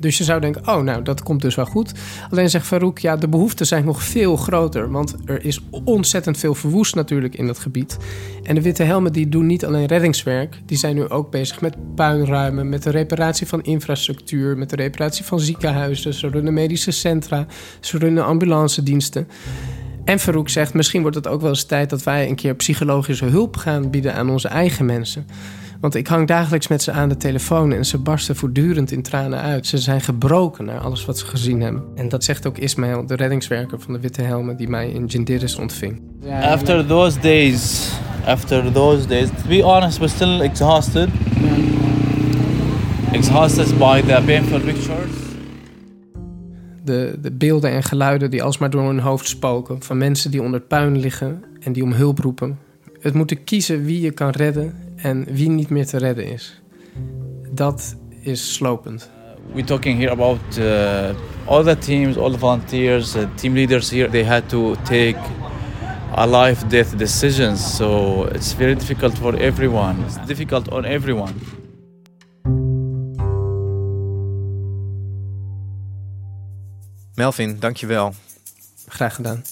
Dus 0.00 0.18
je 0.18 0.24
zou 0.24 0.40
denken, 0.40 0.68
oh, 0.68 0.82
nou, 0.82 1.02
dat 1.02 1.22
komt 1.22 1.42
dus 1.42 1.54
wel 1.54 1.64
goed. 1.64 1.92
Alleen 2.30 2.50
zegt 2.50 2.66
Farouk, 2.66 2.98
ja, 2.98 3.16
de 3.16 3.28
behoeften 3.28 3.66
zijn 3.66 3.84
nog 3.84 4.02
veel 4.02 4.36
groter. 4.36 4.90
Want 4.90 5.14
er 5.24 5.44
is 5.44 5.60
ontzettend 5.84 6.38
veel 6.38 6.54
verwoest 6.54 6.94
natuurlijk 6.94 7.34
in 7.34 7.46
dat 7.46 7.58
gebied. 7.58 7.96
En 8.42 8.54
de 8.54 8.62
Witte 8.62 8.82
Helmen 8.82 9.12
die 9.12 9.28
doen 9.28 9.46
niet 9.46 9.64
alleen 9.64 9.86
reddingswerk. 9.86 10.60
Die 10.66 10.78
zijn 10.78 10.94
nu 10.94 11.08
ook 11.08 11.30
bezig 11.30 11.60
met 11.60 11.94
puinruimen, 11.94 12.68
met 12.68 12.82
de 12.82 12.90
reparatie 12.90 13.46
van 13.46 13.62
infrastructuur... 13.62 14.58
met 14.58 14.70
de 14.70 14.76
reparatie 14.76 15.24
van 15.24 15.40
ziekenhuizen. 15.40 16.14
Ze 16.14 16.28
runnen 16.28 16.54
medische 16.54 16.90
centra, 16.90 17.46
ze 17.80 17.98
runnen 17.98 18.24
ambulance 18.24 18.82
diensten. 18.82 19.28
En 20.04 20.18
Farouk 20.18 20.48
zegt, 20.48 20.74
misschien 20.74 21.00
wordt 21.00 21.16
het 21.16 21.28
ook 21.28 21.40
wel 21.40 21.50
eens 21.50 21.64
tijd... 21.64 21.90
dat 21.90 22.02
wij 22.02 22.28
een 22.28 22.34
keer 22.34 22.54
psychologische 22.54 23.24
hulp 23.24 23.56
gaan 23.56 23.90
bieden 23.90 24.14
aan 24.14 24.30
onze 24.30 24.48
eigen 24.48 24.86
mensen... 24.86 25.26
Want 25.80 25.94
ik 25.94 26.06
hang 26.06 26.26
dagelijks 26.26 26.68
met 26.68 26.82
ze 26.82 26.92
aan 26.92 27.08
de 27.08 27.16
telefoon 27.16 27.72
en 27.72 27.84
ze 27.84 27.98
barsten 27.98 28.36
voortdurend 28.36 28.90
in 28.90 29.02
tranen 29.02 29.40
uit. 29.40 29.66
Ze 29.66 29.78
zijn 29.78 30.00
gebroken 30.00 30.64
naar 30.64 30.78
alles 30.78 31.04
wat 31.04 31.18
ze 31.18 31.26
gezien 31.26 31.60
hebben. 31.60 31.82
En 31.94 32.08
dat 32.08 32.24
zegt 32.24 32.46
ook 32.46 32.58
Ismail, 32.58 33.06
de 33.06 33.14
reddingswerker 33.14 33.80
van 33.80 33.92
de 33.92 34.00
Witte 34.00 34.22
Helmen, 34.22 34.56
die 34.56 34.68
mij 34.68 34.90
in 34.90 35.06
Jindiris 35.06 35.56
ontving. 35.56 36.00
After 36.42 36.86
those 36.86 37.20
days, 37.20 37.90
after 38.26 38.72
those 38.72 39.06
days, 39.06 39.28
to 39.28 39.48
be 39.48 39.62
honest, 39.62 39.98
we're 39.98 40.12
still 40.12 40.40
exhausted. 40.40 41.08
Exhausted 43.12 43.78
by 43.78 44.00
the 44.00 44.22
painful 44.26 44.60
pictures. 44.60 45.10
De, 46.84 47.18
de 47.22 47.30
beelden 47.30 47.70
en 47.70 47.82
geluiden 47.82 48.30
die 48.30 48.42
alsmaar 48.42 48.70
door 48.70 48.86
hun 48.86 49.00
hoofd 49.00 49.28
spoken. 49.28 49.82
Van 49.82 49.98
mensen 49.98 50.30
die 50.30 50.42
onder 50.42 50.58
het 50.58 50.68
puin 50.68 50.98
liggen 50.98 51.44
en 51.60 51.72
die 51.72 51.82
om 51.82 51.92
hulp 51.92 52.18
roepen. 52.18 52.58
Het 53.00 53.14
moeten 53.14 53.44
kiezen 53.44 53.84
wie 53.84 54.00
je 54.00 54.10
kan 54.10 54.30
redden 54.30 54.74
en 55.02 55.24
wie 55.24 55.50
niet 55.50 55.70
meer 55.70 55.86
te 55.86 55.98
redden 55.98 56.26
is. 56.26 56.60
Dat 57.50 57.96
is 58.22 58.54
slopend. 58.54 59.10
Uh, 59.12 59.54
we're 59.54 59.64
talking 59.64 59.98
here 59.98 60.10
about 60.10 60.40
uh, 60.58 61.10
all 61.44 61.64
the 61.64 61.78
teams, 61.78 62.16
all 62.16 62.30
the 62.30 62.38
volunteers, 62.38 63.14
uh, 63.14 63.24
team 63.34 63.52
leaders 63.52 63.90
here. 63.90 64.10
They 64.10 64.24
had 64.24 64.48
to 64.48 64.74
take 64.84 65.18
a 66.14 66.26
life-death 66.26 66.96
decisions, 66.96 67.76
so 67.76 68.24
it's 68.24 68.54
very 68.54 68.74
difficult 68.74 69.18
for 69.18 69.34
everyone. 69.34 70.04
It's 70.04 70.26
difficult 70.26 70.70
on 70.70 70.84
everyone. 70.84 71.34
Melvin, 77.14 77.56
dankjewel. 77.58 78.12
Graag 78.88 79.14
gedaan. 79.14 79.42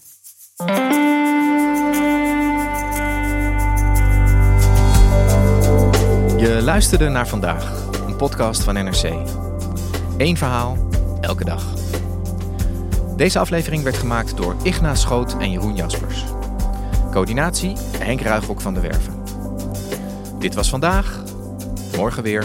Luisterde 6.68 7.08
naar 7.08 7.28
vandaag, 7.28 7.88
een 8.06 8.16
podcast 8.16 8.62
van 8.62 8.74
NRC. 8.74 9.12
Eén 10.16 10.36
verhaal, 10.36 10.88
elke 11.20 11.44
dag. 11.44 11.64
Deze 13.16 13.38
aflevering 13.38 13.82
werd 13.82 13.96
gemaakt 13.96 14.36
door 14.36 14.56
Igna 14.62 14.94
Schoot 14.94 15.36
en 15.38 15.50
Jeroen 15.50 15.76
Jaspers. 15.76 16.24
Coördinatie 17.10 17.76
Henk 17.98 18.20
Ruigrok 18.20 18.60
van 18.60 18.74
de 18.74 18.80
Werven. 18.80 19.22
Dit 20.38 20.54
was 20.54 20.68
vandaag, 20.68 21.22
morgen 21.96 22.22
weer. 22.22 22.44